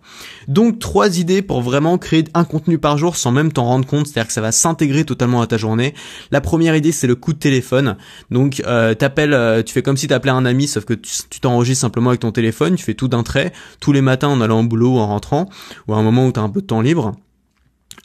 Donc 0.48 0.80
trois 0.80 1.20
idées 1.20 1.42
pour 1.42 1.62
vraiment 1.62 1.98
créer 1.98 2.26
un 2.34 2.44
contenu 2.44 2.78
par 2.78 2.98
jour 2.98 3.16
sans 3.16 3.32
même 3.32 3.52
t'en 3.52 3.66
rendre 3.66 3.86
compte, 3.86 4.08
c'est-à-dire 4.08 4.28
que 4.28 4.34
ça 4.34 4.42
va 4.42 4.52
s'intégrer 4.52 5.04
totalement 5.04 5.42
à 5.42 5.48
ta 5.48 5.58
journée. 5.58 5.94
La 6.32 6.42
première 6.42 6.76
idée 6.76 6.92
c'est 6.92 7.08
le 7.08 7.16
coup 7.16 7.34
de 7.34 7.40
téléphone. 7.40 7.98
Donc 8.32 8.62
euh, 8.66 8.94
t'appelles, 8.94 9.34
euh, 9.34 9.64
tu 9.64 9.74
fais 9.74 9.82
comme 9.82 9.98
si 9.98 10.08
t'appelais 10.08 10.32
un 10.32 10.46
ami, 10.46 10.68
sauf 10.68 10.86
que 10.86 10.94
tu 10.94 11.40
t'enregistres 11.40 11.86
simplement 11.88 12.10
avec 12.10 12.22
ton 12.22 12.32
téléphone, 12.32 12.76
tu 12.76 12.84
fais 12.84 12.94
tout 12.94 13.08
d'un 13.08 13.24
trait, 13.24 13.54
tous 13.80 13.94
les 13.94 14.02
matins 14.02 14.28
en 14.28 14.42
allant 14.42 14.60
au 14.60 14.64
boulot 14.64 14.96
ou 14.96 15.00
en 15.00 15.08
rentrant, 15.08 15.50
ou 15.88 15.94
à 15.94 15.98
un 15.98 16.04
moment 16.04 16.28
où 16.28 16.32
tu 16.32 16.40
as 16.40 16.44
un 16.44 16.50
peu 16.50 16.62
de 16.62 16.68
temps 16.68 16.82
libre. 16.82 17.16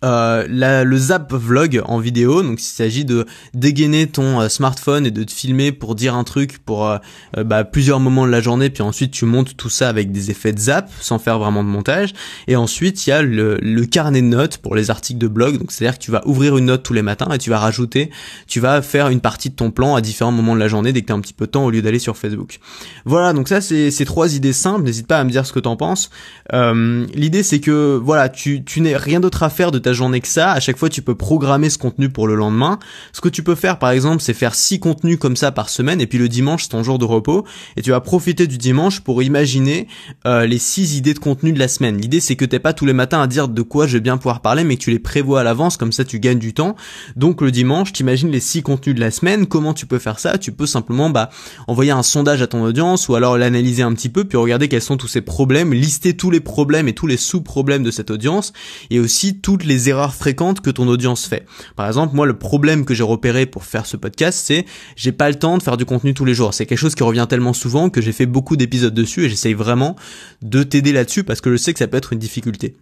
Euh, 0.04 0.46
le 0.84 0.96
zap 0.98 1.32
vlog 1.32 1.80
en 1.84 1.98
vidéo, 1.98 2.42
donc 2.42 2.60
il 2.60 2.64
s'agit 2.64 3.04
de 3.04 3.24
dégainer 3.54 4.08
ton 4.08 4.40
euh, 4.40 4.48
smartphone 4.48 5.06
et 5.06 5.12
de 5.12 5.22
te 5.22 5.30
filmer 5.30 5.70
pour 5.70 5.94
dire 5.94 6.16
un 6.16 6.24
truc 6.24 6.58
pour 6.58 6.88
euh, 6.88 6.98
bah, 7.44 7.62
plusieurs 7.62 8.00
moments 8.00 8.26
de 8.26 8.32
la 8.32 8.40
journée, 8.40 8.68
puis 8.68 8.82
ensuite 8.82 9.12
tu 9.12 9.26
montes 9.26 9.56
tout 9.56 9.68
ça 9.68 9.88
avec 9.88 10.10
des 10.10 10.30
effets 10.30 10.52
de 10.52 10.58
zap 10.58 10.90
sans 11.00 11.20
faire 11.20 11.38
vraiment 11.38 11.62
de 11.62 11.68
montage. 11.68 12.14
Et 12.48 12.56
ensuite 12.56 13.06
il 13.06 13.10
y 13.10 13.12
a 13.12 13.22
le, 13.22 13.58
le, 13.62 13.86
carnet 13.86 14.22
de 14.22 14.26
notes 14.26 14.58
pour 14.58 14.74
les 14.74 14.90
articles 14.90 15.20
de 15.20 15.28
blog, 15.28 15.58
donc 15.58 15.70
c'est-à-dire 15.70 15.98
que 15.98 16.04
tu 16.04 16.10
vas 16.10 16.22
ouvrir 16.26 16.56
une 16.56 16.66
note 16.66 16.82
tous 16.82 16.94
les 16.94 17.02
matins 17.02 17.28
et 17.32 17.38
tu 17.38 17.50
vas 17.50 17.58
rajouter, 17.58 18.10
tu 18.48 18.58
vas 18.58 18.82
faire 18.82 19.08
une 19.08 19.20
partie 19.20 19.50
de 19.50 19.54
ton 19.54 19.70
plan 19.70 19.94
à 19.94 20.00
différents 20.00 20.32
moments 20.32 20.54
de 20.54 20.60
la 20.60 20.68
journée 20.68 20.92
dès 20.92 21.02
que 21.02 21.06
tu 21.06 21.12
as 21.12 21.16
un 21.16 21.20
petit 21.20 21.34
peu 21.34 21.46
de 21.46 21.50
temps 21.52 21.64
au 21.64 21.70
lieu 21.70 21.82
d'aller 21.82 22.00
sur 22.00 22.16
Facebook. 22.16 22.58
Voilà, 23.04 23.32
donc 23.32 23.48
ça 23.48 23.60
c'est 23.60 23.92
ces 23.92 24.04
trois 24.04 24.34
idées 24.34 24.52
simples. 24.52 24.84
N'hésite 24.84 25.06
pas 25.06 25.20
à 25.20 25.24
me 25.24 25.30
dire 25.30 25.46
ce 25.46 25.52
que 25.52 25.60
t'en 25.60 25.76
penses. 25.76 26.10
L'idée 26.52 27.44
c'est 27.44 27.60
que 27.60 28.00
voilà, 28.02 28.28
tu, 28.28 28.64
tu 28.64 28.80
n'es 28.80 28.96
rien 28.96 29.20
d'autre 29.20 29.44
à 29.44 29.50
faire 29.50 29.70
de 29.70 29.78
ta 29.78 29.91
journée 29.92 30.20
que 30.20 30.28
ça. 30.28 30.52
À 30.52 30.60
chaque 30.60 30.76
fois, 30.76 30.88
tu 30.88 31.02
peux 31.02 31.14
programmer 31.14 31.70
ce 31.70 31.78
contenu 31.78 32.08
pour 32.08 32.26
le 32.26 32.34
lendemain. 32.34 32.78
Ce 33.12 33.20
que 33.20 33.28
tu 33.28 33.42
peux 33.42 33.54
faire, 33.54 33.78
par 33.78 33.90
exemple, 33.90 34.22
c'est 34.22 34.34
faire 34.34 34.54
six 34.54 34.80
contenus 34.80 35.18
comme 35.18 35.36
ça 35.36 35.52
par 35.52 35.68
semaine, 35.68 36.00
et 36.00 36.06
puis 36.06 36.18
le 36.18 36.28
dimanche, 36.28 36.64
c'est 36.64 36.70
ton 36.70 36.82
jour 36.82 36.98
de 36.98 37.04
repos, 37.04 37.44
et 37.76 37.82
tu 37.82 37.90
vas 37.90 38.00
profiter 38.00 38.46
du 38.46 38.58
dimanche 38.58 39.00
pour 39.00 39.22
imaginer 39.22 39.88
euh, 40.26 40.46
les 40.46 40.58
six 40.58 40.96
idées 40.96 41.14
de 41.14 41.18
contenu 41.18 41.52
de 41.52 41.58
la 41.58 41.68
semaine. 41.68 42.00
L'idée, 42.00 42.20
c'est 42.20 42.36
que 42.36 42.44
t'es 42.44 42.58
pas 42.58 42.72
tous 42.72 42.86
les 42.86 42.92
matins 42.92 43.20
à 43.20 43.26
dire 43.26 43.48
de 43.48 43.62
quoi 43.62 43.86
je 43.86 43.94
vais 43.94 44.00
bien 44.00 44.16
pouvoir 44.16 44.40
parler, 44.40 44.64
mais 44.64 44.76
que 44.76 44.82
tu 44.82 44.90
les 44.90 44.98
prévois 44.98 45.40
à 45.40 45.44
l'avance, 45.44 45.76
comme 45.76 45.92
ça, 45.92 46.04
tu 46.04 46.20
gagnes 46.20 46.38
du 46.38 46.54
temps. 46.54 46.76
Donc, 47.16 47.40
le 47.40 47.50
dimanche, 47.50 47.92
t'imagines 47.92 48.30
les 48.30 48.40
six 48.40 48.62
contenus 48.62 48.94
de 48.94 49.00
la 49.00 49.10
semaine. 49.10 49.46
Comment 49.46 49.74
tu 49.74 49.86
peux 49.86 49.98
faire 49.98 50.18
ça? 50.18 50.38
Tu 50.38 50.52
peux 50.52 50.66
simplement, 50.66 51.10
bah, 51.10 51.30
envoyer 51.66 51.90
un 51.90 52.02
sondage 52.02 52.42
à 52.42 52.46
ton 52.46 52.62
audience, 52.62 53.08
ou 53.08 53.14
alors 53.14 53.38
l'analyser 53.38 53.82
un 53.82 53.92
petit 53.92 54.08
peu, 54.08 54.24
puis 54.24 54.38
regarder 54.38 54.68
quels 54.68 54.82
sont 54.82 54.96
tous 54.96 55.08
ces 55.08 55.20
problèmes, 55.20 55.72
lister 55.72 56.16
tous 56.16 56.30
les 56.30 56.40
problèmes 56.40 56.88
et 56.88 56.94
tous 56.94 57.06
les 57.06 57.16
sous-problèmes 57.16 57.82
de 57.82 57.90
cette 57.90 58.10
audience, 58.10 58.52
et 58.90 59.00
aussi 59.00 59.38
toutes 59.38 59.64
les 59.64 59.81
erreurs 59.88 60.14
fréquentes 60.14 60.60
que 60.60 60.70
ton 60.70 60.88
audience 60.88 61.26
fait. 61.26 61.46
Par 61.76 61.86
exemple, 61.86 62.14
moi, 62.14 62.26
le 62.26 62.38
problème 62.38 62.84
que 62.84 62.94
j'ai 62.94 63.02
repéré 63.02 63.46
pour 63.46 63.64
faire 63.64 63.86
ce 63.86 63.96
podcast, 63.96 64.42
c'est 64.44 64.64
j'ai 64.96 65.12
pas 65.12 65.28
le 65.28 65.36
temps 65.36 65.58
de 65.58 65.62
faire 65.62 65.76
du 65.76 65.84
contenu 65.84 66.14
tous 66.14 66.24
les 66.24 66.34
jours. 66.34 66.54
C'est 66.54 66.66
quelque 66.66 66.78
chose 66.78 66.94
qui 66.94 67.02
revient 67.02 67.26
tellement 67.28 67.52
souvent 67.52 67.90
que 67.90 68.00
j'ai 68.00 68.12
fait 68.12 68.26
beaucoup 68.26 68.56
d'épisodes 68.56 68.94
dessus 68.94 69.24
et 69.24 69.28
j'essaye 69.28 69.54
vraiment 69.54 69.96
de 70.42 70.62
t'aider 70.62 70.92
là-dessus 70.92 71.24
parce 71.24 71.40
que 71.40 71.50
je 71.50 71.56
sais 71.56 71.72
que 71.72 71.78
ça 71.78 71.88
peut 71.88 71.96
être 71.96 72.12
une 72.12 72.18
difficulté. 72.18 72.76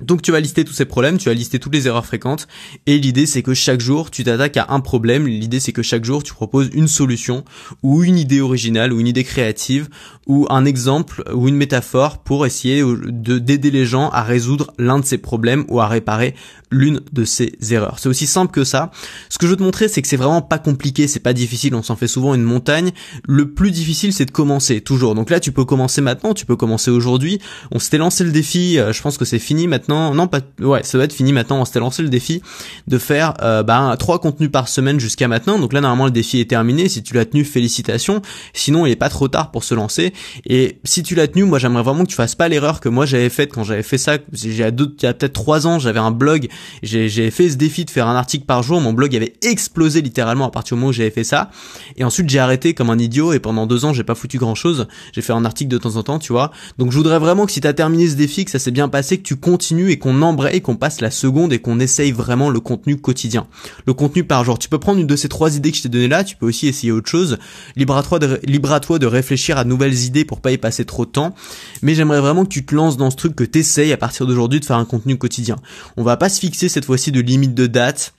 Donc 0.00 0.22
tu 0.22 0.32
vas 0.32 0.40
lister 0.40 0.64
tous 0.64 0.72
ces 0.72 0.86
problèmes, 0.86 1.18
tu 1.18 1.28
vas 1.28 1.34
lister 1.34 1.60
toutes 1.60 1.72
les 1.72 1.86
erreurs 1.86 2.04
fréquentes 2.04 2.48
et 2.86 2.98
l'idée 2.98 3.26
c'est 3.26 3.44
que 3.44 3.54
chaque 3.54 3.80
jour 3.80 4.10
tu 4.10 4.24
t'attaques 4.24 4.56
à 4.56 4.66
un 4.70 4.80
problème, 4.80 5.28
l'idée 5.28 5.60
c'est 5.60 5.72
que 5.72 5.82
chaque 5.82 6.04
jour 6.04 6.24
tu 6.24 6.34
proposes 6.34 6.68
une 6.72 6.88
solution 6.88 7.44
ou 7.84 8.02
une 8.02 8.18
idée 8.18 8.40
originale 8.40 8.92
ou 8.92 8.98
une 8.98 9.06
idée 9.06 9.22
créative 9.22 9.88
ou 10.26 10.48
un 10.50 10.64
exemple 10.64 11.22
ou 11.32 11.46
une 11.46 11.54
métaphore 11.54 12.18
pour 12.18 12.44
essayer 12.44 12.82
de 12.82 13.38
d'aider 13.38 13.70
les 13.70 13.86
gens 13.86 14.08
à 14.10 14.24
résoudre 14.24 14.72
l'un 14.78 14.98
de 14.98 15.04
ces 15.04 15.18
problèmes 15.18 15.64
ou 15.68 15.80
à 15.80 15.86
réparer 15.86 16.34
l'une 16.72 17.02
de 17.12 17.24
ces 17.24 17.52
erreurs. 17.70 18.00
C'est 18.00 18.08
aussi 18.08 18.26
simple 18.26 18.50
que 18.50 18.64
ça. 18.64 18.90
Ce 19.28 19.38
que 19.38 19.46
je 19.46 19.52
veux 19.52 19.56
te 19.56 19.62
montrer 19.62 19.86
c'est 19.86 20.02
que 20.02 20.08
c'est 20.08 20.16
vraiment 20.16 20.42
pas 20.42 20.58
compliqué, 20.58 21.06
c'est 21.06 21.20
pas 21.20 21.32
difficile, 21.32 21.72
on 21.76 21.84
s'en 21.84 21.94
fait 21.94 22.08
souvent 22.08 22.34
une 22.34 22.42
montagne. 22.42 22.90
Le 23.28 23.52
plus 23.52 23.70
difficile 23.70 24.12
c'est 24.12 24.24
de 24.24 24.32
commencer 24.32 24.80
toujours. 24.80 25.14
Donc 25.14 25.30
là 25.30 25.38
tu 25.38 25.52
peux 25.52 25.64
commencer 25.64 26.00
maintenant, 26.00 26.34
tu 26.34 26.46
peux 26.46 26.56
commencer 26.56 26.90
aujourd'hui. 26.90 27.38
On 27.70 27.78
s'était 27.78 27.98
lancé 27.98 28.24
le 28.24 28.32
défi, 28.32 28.80
euh, 28.80 28.92
je 28.92 29.00
pense 29.00 29.18
que 29.18 29.24
c'est 29.24 29.38
fini 29.38 29.68
maintenant 29.68 29.83
non 29.88 30.26
pas, 30.26 30.40
ouais, 30.60 30.82
ça 30.82 30.98
va 30.98 31.04
être 31.04 31.12
fini 31.12 31.32
maintenant. 31.32 31.60
On 31.60 31.64
s'était 31.64 31.80
lancé 31.80 32.02
le 32.02 32.08
défi 32.08 32.42
de 32.86 32.98
faire 32.98 33.34
euh, 33.42 33.62
bah, 33.62 33.94
trois 33.98 34.18
contenus 34.18 34.50
par 34.50 34.68
semaine 34.68 35.00
jusqu'à 35.00 35.28
maintenant. 35.28 35.58
Donc 35.58 35.72
là 35.72 35.80
normalement 35.80 36.06
le 36.06 36.10
défi 36.10 36.40
est 36.40 36.48
terminé. 36.48 36.88
Si 36.88 37.02
tu 37.02 37.14
l'as 37.14 37.24
tenu, 37.24 37.44
félicitations. 37.44 38.22
Sinon 38.52 38.86
il 38.86 38.92
est 38.92 38.96
pas 38.96 39.08
trop 39.08 39.28
tard 39.28 39.50
pour 39.50 39.64
se 39.64 39.74
lancer. 39.74 40.12
Et 40.46 40.78
si 40.84 41.02
tu 41.02 41.14
l'as 41.14 41.28
tenu, 41.28 41.44
moi 41.44 41.58
j'aimerais 41.58 41.82
vraiment 41.82 42.04
que 42.04 42.10
tu 42.10 42.16
fasses 42.16 42.34
pas 42.34 42.48
l'erreur 42.48 42.80
que 42.80 42.88
moi 42.88 43.06
j'avais 43.06 43.28
faite 43.28 43.52
quand 43.52 43.64
j'avais 43.64 43.82
fait 43.82 43.98
ça. 43.98 44.18
J'ai 44.32 44.50
il 44.50 44.56
y 44.56 44.62
a 44.62 44.72
peut-être 45.14 45.32
trois 45.32 45.66
ans, 45.66 45.78
j'avais 45.78 46.00
un 46.00 46.10
blog. 46.10 46.48
J'ai 46.82 47.30
fait 47.30 47.50
ce 47.50 47.56
défi 47.56 47.84
de 47.84 47.90
faire 47.90 48.08
un 48.08 48.16
article 48.16 48.46
par 48.46 48.62
jour. 48.62 48.80
Mon 48.80 48.92
blog 48.92 49.14
avait 49.14 49.34
explosé 49.42 50.00
littéralement 50.00 50.46
à 50.46 50.50
partir 50.50 50.76
du 50.76 50.80
moment 50.80 50.90
où 50.90 50.92
j'avais 50.92 51.10
fait 51.10 51.24
ça. 51.24 51.50
Et 51.96 52.04
ensuite 52.04 52.28
j'ai 52.28 52.38
arrêté 52.38 52.74
comme 52.74 52.90
un 52.90 52.98
idiot. 52.98 53.32
Et 53.32 53.38
pendant 53.38 53.66
deux 53.66 53.84
ans 53.84 53.92
j'ai 53.92 54.04
pas 54.04 54.14
foutu 54.14 54.38
grand 54.38 54.54
chose. 54.54 54.86
J'ai 55.12 55.22
fait 55.22 55.32
un 55.32 55.44
article 55.44 55.70
de 55.70 55.78
temps 55.78 55.96
en 55.96 56.02
temps, 56.02 56.18
tu 56.18 56.32
vois. 56.32 56.50
Donc 56.78 56.90
je 56.92 56.96
voudrais 56.96 57.18
vraiment 57.18 57.46
que 57.46 57.52
si 57.52 57.60
t'as 57.60 57.72
terminé 57.72 58.08
ce 58.08 58.14
défi, 58.14 58.44
que 58.44 58.50
ça 58.50 58.58
s'est 58.58 58.70
bien 58.70 58.88
passé, 58.88 59.18
que 59.18 59.22
tu 59.22 59.36
continues 59.36 59.73
et 59.88 59.98
qu'on 59.98 60.22
embraye, 60.22 60.60
qu'on 60.60 60.76
passe 60.76 61.00
la 61.00 61.10
seconde 61.10 61.52
et 61.52 61.58
qu'on 61.58 61.80
essaye 61.80 62.12
vraiment 62.12 62.50
le 62.50 62.60
contenu 62.60 62.96
quotidien. 62.96 63.46
Le 63.86 63.94
contenu 63.94 64.24
par 64.24 64.44
jour. 64.44 64.58
Tu 64.58 64.68
peux 64.68 64.78
prendre 64.78 65.00
une 65.00 65.06
de 65.06 65.16
ces 65.16 65.28
trois 65.28 65.56
idées 65.56 65.70
que 65.70 65.76
je 65.76 65.82
t'ai 65.82 65.88
donné 65.88 66.08
là, 66.08 66.24
tu 66.24 66.36
peux 66.36 66.46
aussi 66.46 66.68
essayer 66.68 66.92
autre 66.92 67.08
chose. 67.08 67.38
Libre 67.76 67.96
à 67.96 68.02
toi 68.02 68.18
de, 68.18 68.40
libre 68.44 68.72
à 68.72 68.80
toi 68.80 68.98
de 68.98 69.06
réfléchir 69.06 69.58
à 69.58 69.64
de 69.64 69.68
nouvelles 69.68 70.04
idées 70.04 70.24
pour 70.24 70.40
pas 70.40 70.52
y 70.52 70.58
passer 70.58 70.84
trop 70.84 71.04
de 71.04 71.10
temps. 71.10 71.34
Mais 71.82 71.94
j'aimerais 71.94 72.20
vraiment 72.20 72.44
que 72.44 72.50
tu 72.50 72.64
te 72.64 72.74
lances 72.74 72.96
dans 72.96 73.10
ce 73.10 73.16
truc, 73.16 73.36
que 73.36 73.44
t'essayes 73.44 73.92
à 73.92 73.96
partir 73.96 74.26
d'aujourd'hui 74.26 74.60
de 74.60 74.64
faire 74.64 74.78
un 74.78 74.84
contenu 74.84 75.18
quotidien. 75.18 75.56
On 75.96 76.02
va 76.02 76.16
pas 76.16 76.28
se 76.28 76.40
fixer 76.40 76.68
cette 76.68 76.84
fois-ci 76.84 77.12
de 77.12 77.20
limite 77.20 77.54
de 77.54 77.66
date 77.66 78.14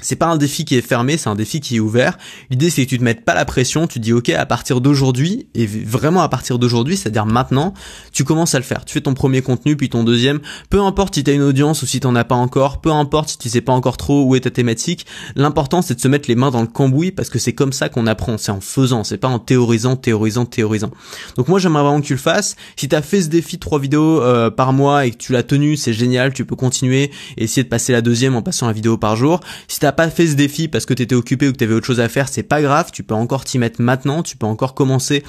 c'est 0.00 0.16
pas 0.16 0.26
un 0.26 0.36
défi 0.36 0.64
qui 0.64 0.76
est 0.76 0.82
fermé, 0.82 1.16
c'est 1.16 1.28
un 1.28 1.34
défi 1.34 1.60
qui 1.60 1.76
est 1.76 1.80
ouvert. 1.80 2.18
L'idée 2.50 2.70
c'est 2.70 2.84
que 2.84 2.90
tu 2.90 2.98
te 2.98 3.04
mettes 3.04 3.24
pas 3.24 3.34
la 3.34 3.44
pression, 3.44 3.86
tu 3.86 4.00
dis 4.00 4.12
ok 4.12 4.30
à 4.30 4.46
partir 4.46 4.80
d'aujourd'hui 4.80 5.46
et 5.54 5.66
vraiment 5.66 6.22
à 6.22 6.28
partir 6.28 6.58
d'aujourd'hui, 6.58 6.96
c'est-à-dire 6.96 7.26
maintenant, 7.26 7.72
tu 8.12 8.24
commences 8.24 8.54
à 8.54 8.58
le 8.58 8.64
faire. 8.64 8.84
Tu 8.84 8.94
fais 8.94 9.00
ton 9.00 9.14
premier 9.14 9.42
contenu 9.42 9.76
puis 9.76 9.88
ton 9.88 10.02
deuxième. 10.02 10.40
Peu 10.70 10.80
importe 10.80 11.14
si 11.14 11.24
t'as 11.24 11.32
une 11.32 11.42
audience 11.42 11.82
ou 11.82 11.86
si 11.86 12.00
t'en 12.00 12.14
as 12.16 12.24
pas 12.24 12.34
encore, 12.34 12.80
peu 12.80 12.90
importe 12.90 13.30
si 13.30 13.38
tu 13.38 13.48
sais 13.48 13.60
pas 13.60 13.72
encore 13.72 13.96
trop 13.96 14.24
où 14.24 14.34
est 14.34 14.40
ta 14.40 14.50
thématique. 14.50 15.06
L'important 15.36 15.82
c'est 15.82 15.94
de 15.94 16.00
se 16.00 16.08
mettre 16.08 16.28
les 16.28 16.34
mains 16.34 16.50
dans 16.50 16.62
le 16.62 16.66
cambouis 16.66 17.12
parce 17.12 17.28
que 17.28 17.38
c'est 17.38 17.52
comme 17.52 17.72
ça 17.72 17.88
qu'on 17.88 18.06
apprend, 18.06 18.38
c'est 18.38 18.52
en 18.52 18.60
faisant, 18.60 19.04
c'est 19.04 19.18
pas 19.18 19.28
en 19.28 19.38
théorisant, 19.38 19.96
théorisant, 19.96 20.46
théorisant. 20.46 20.90
Donc 21.36 21.48
moi 21.48 21.58
j'aimerais 21.58 21.82
vraiment 21.82 22.00
que 22.00 22.06
tu 22.06 22.14
le 22.14 22.18
fasses. 22.18 22.56
Si 22.76 22.88
t'as 22.88 23.02
fait 23.02 23.22
ce 23.22 23.28
défi 23.28 23.58
trois 23.58 23.78
vidéos 23.78 24.20
euh, 24.22 24.50
par 24.50 24.72
mois 24.72 25.06
et 25.06 25.10
que 25.12 25.16
tu 25.16 25.32
l'as 25.32 25.42
tenu, 25.42 25.76
c'est 25.76 25.92
génial, 25.92 26.32
tu 26.32 26.44
peux 26.44 26.56
continuer 26.56 27.10
et 27.36 27.44
essayer 27.44 27.62
de 27.62 27.68
passer 27.68 27.92
la 27.92 28.00
deuxième 28.00 28.34
en 28.34 28.42
passant 28.42 28.66
la 28.66 28.72
vidéo 28.72 28.96
par 28.96 29.16
jour. 29.16 29.40
T'as 29.82 29.90
pas 29.90 30.08
fait 30.10 30.28
ce 30.28 30.34
défi 30.34 30.68
parce 30.68 30.86
que 30.86 30.94
t'étais 30.94 31.16
occupé 31.16 31.48
ou 31.48 31.52
que 31.52 31.56
t'avais 31.56 31.74
autre 31.74 31.86
chose 31.86 31.98
à 31.98 32.08
faire, 32.08 32.28
c'est 32.28 32.44
pas 32.44 32.62
grave, 32.62 32.90
tu 32.92 33.02
peux 33.02 33.16
encore 33.16 33.44
t'y 33.44 33.58
mettre 33.58 33.82
maintenant, 33.82 34.22
tu 34.22 34.36
peux 34.36 34.46
encore 34.46 34.74
commencer 34.74 35.24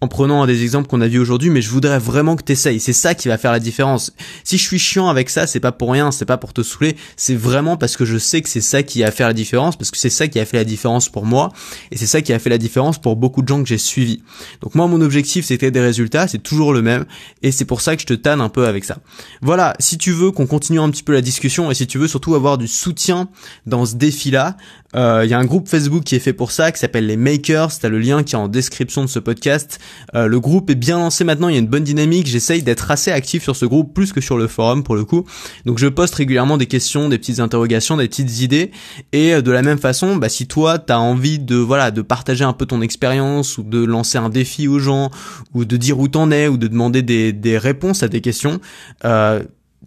en 0.00 0.08
prenant 0.08 0.44
des 0.44 0.64
exemples 0.64 0.88
qu'on 0.88 1.00
a 1.00 1.06
vu 1.06 1.20
aujourd'hui, 1.20 1.50
mais 1.50 1.62
je 1.62 1.70
voudrais 1.70 2.00
vraiment 2.00 2.34
que 2.34 2.42
t'essayes. 2.42 2.80
C'est 2.80 2.92
ça 2.92 3.14
qui 3.14 3.28
va 3.28 3.38
faire 3.38 3.52
la 3.52 3.60
différence. 3.60 4.12
Si 4.42 4.58
je 4.58 4.62
suis 4.64 4.80
chiant 4.80 5.08
avec 5.08 5.30
ça, 5.30 5.46
c'est 5.46 5.60
pas 5.60 5.70
pour 5.70 5.92
rien, 5.92 6.10
c'est 6.10 6.24
pas 6.24 6.36
pour 6.36 6.52
te 6.52 6.64
saouler, 6.64 6.96
c'est 7.16 7.36
vraiment 7.36 7.76
parce 7.76 7.96
que 7.96 8.04
je 8.04 8.18
sais 8.18 8.42
que 8.42 8.48
c'est 8.48 8.60
ça 8.60 8.82
qui 8.82 9.04
a 9.04 9.12
fait 9.12 9.22
la 9.22 9.34
différence, 9.34 9.76
parce 9.76 9.92
que 9.92 9.98
c'est 9.98 10.10
ça 10.10 10.26
qui 10.26 10.40
a 10.40 10.44
fait 10.44 10.56
la 10.56 10.64
différence 10.64 11.08
pour 11.08 11.24
moi, 11.24 11.52
et 11.92 11.96
c'est 11.96 12.06
ça 12.06 12.22
qui 12.22 12.32
a 12.32 12.40
fait 12.40 12.50
la 12.50 12.58
différence 12.58 13.00
pour 13.00 13.14
beaucoup 13.14 13.40
de 13.40 13.46
gens 13.46 13.62
que 13.62 13.68
j'ai 13.68 13.78
suivis. 13.78 14.20
Donc 14.62 14.74
moi, 14.74 14.88
mon 14.88 15.00
objectif, 15.00 15.44
c'était 15.44 15.70
des 15.70 15.80
résultats, 15.80 16.26
c'est 16.26 16.42
toujours 16.42 16.72
le 16.72 16.82
même, 16.82 17.04
et 17.44 17.52
c'est 17.52 17.66
pour 17.66 17.80
ça 17.80 17.94
que 17.94 18.02
je 18.02 18.06
te 18.06 18.14
tanne 18.14 18.40
un 18.40 18.48
peu 18.48 18.66
avec 18.66 18.84
ça. 18.84 18.98
Voilà, 19.42 19.74
si 19.78 19.96
tu 19.96 20.10
veux 20.10 20.32
qu'on 20.32 20.46
continue 20.46 20.80
un 20.80 20.90
petit 20.90 21.04
peu 21.04 21.12
la 21.12 21.20
discussion, 21.20 21.70
et 21.70 21.74
si 21.74 21.86
tu 21.86 21.98
veux 21.98 22.08
surtout 22.08 22.34
avoir 22.34 22.58
du 22.58 22.66
soutien 22.66 23.28
dans 23.64 23.91
ce 23.92 23.96
défi-là. 23.96 24.56
Il 24.94 24.98
euh, 24.98 25.24
y 25.24 25.32
a 25.32 25.38
un 25.38 25.44
groupe 25.46 25.68
Facebook 25.68 26.04
qui 26.04 26.16
est 26.16 26.18
fait 26.18 26.34
pour 26.34 26.50
ça, 26.50 26.70
qui 26.70 26.78
s'appelle 26.78 27.06
les 27.06 27.16
Makers. 27.16 27.78
T'as 27.80 27.88
le 27.88 27.98
lien 27.98 28.22
qui 28.22 28.34
est 28.34 28.38
en 28.38 28.48
description 28.48 29.02
de 29.02 29.08
ce 29.08 29.18
podcast. 29.18 29.78
Euh, 30.14 30.26
le 30.26 30.38
groupe 30.38 30.68
est 30.68 30.74
bien 30.74 30.98
lancé 30.98 31.24
maintenant, 31.24 31.48
il 31.48 31.54
y 31.54 31.56
a 31.56 31.60
une 31.60 31.66
bonne 31.66 31.84
dynamique. 31.84 32.26
J'essaye 32.26 32.62
d'être 32.62 32.90
assez 32.90 33.10
actif 33.10 33.42
sur 33.42 33.56
ce 33.56 33.64
groupe, 33.64 33.94
plus 33.94 34.12
que 34.12 34.20
sur 34.20 34.36
le 34.36 34.48
forum 34.48 34.82
pour 34.82 34.94
le 34.94 35.04
coup. 35.04 35.24
Donc 35.64 35.78
je 35.78 35.86
poste 35.86 36.14
régulièrement 36.16 36.58
des 36.58 36.66
questions, 36.66 37.08
des 37.08 37.16
petites 37.16 37.40
interrogations, 37.40 37.96
des 37.96 38.06
petites 38.06 38.42
idées. 38.42 38.70
Et 39.12 39.32
euh, 39.32 39.40
de 39.40 39.50
la 39.50 39.62
même 39.62 39.78
façon, 39.78 40.16
bah, 40.16 40.28
si 40.28 40.46
toi 40.46 40.78
t'as 40.78 40.98
envie 40.98 41.38
de 41.38 41.56
voilà 41.56 41.90
de 41.90 42.02
partager 42.02 42.44
un 42.44 42.52
peu 42.52 42.66
ton 42.66 42.82
expérience 42.82 43.56
ou 43.56 43.62
de 43.62 43.82
lancer 43.82 44.18
un 44.18 44.28
défi 44.28 44.68
aux 44.68 44.78
gens 44.78 45.10
ou 45.54 45.64
de 45.64 45.76
dire 45.78 45.98
où 45.98 46.08
t'en 46.08 46.30
es 46.30 46.48
ou 46.48 46.58
de 46.58 46.66
demander 46.66 47.00
des, 47.00 47.32
des 47.32 47.56
réponses 47.56 48.02
à 48.02 48.10
tes 48.10 48.20
questions. 48.20 48.60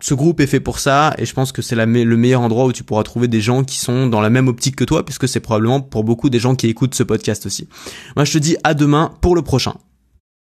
Ce 0.02 0.14
groupe 0.14 0.40
est 0.42 0.48
fait 0.48 0.60
pour 0.60 0.80
ça 0.80 1.14
et 1.18 1.26
je 1.26 1.34
pense 1.34 1.52
que 1.52 1.62
c'est 1.62 1.76
le 1.76 2.18
meilleur 2.18 2.42
endroit 2.42 2.66
où 2.66 2.74
tu 2.74 2.84
pourras 2.84 3.04
trouver 3.04 3.28
des 3.28 3.42
gens 3.42 3.64
qui 3.64 3.78
sont 3.78 4.08
dans 4.08 4.22
la 4.22 4.30
même 4.30 4.48
optique 4.48 4.76
que 4.76 4.84
toi 4.84 5.06
puisque 5.06 5.28
c'est 5.28 5.40
probablement 5.40 5.82
pour 5.82 6.04
beaucoup 6.04 6.30
des 6.30 6.40
gens 6.40 6.56
qui 6.56 6.68
écoutent 6.68 6.96
ce 6.96 7.04
podcast 7.04 7.46
aussi. 7.46 7.68
Moi 8.16 8.26
je 8.26 8.34
te 8.34 8.38
dis 8.38 8.58
à 8.64 8.74
demain 8.74 9.14
pour 9.22 9.36
le 9.36 9.42
prochain. 9.42 9.76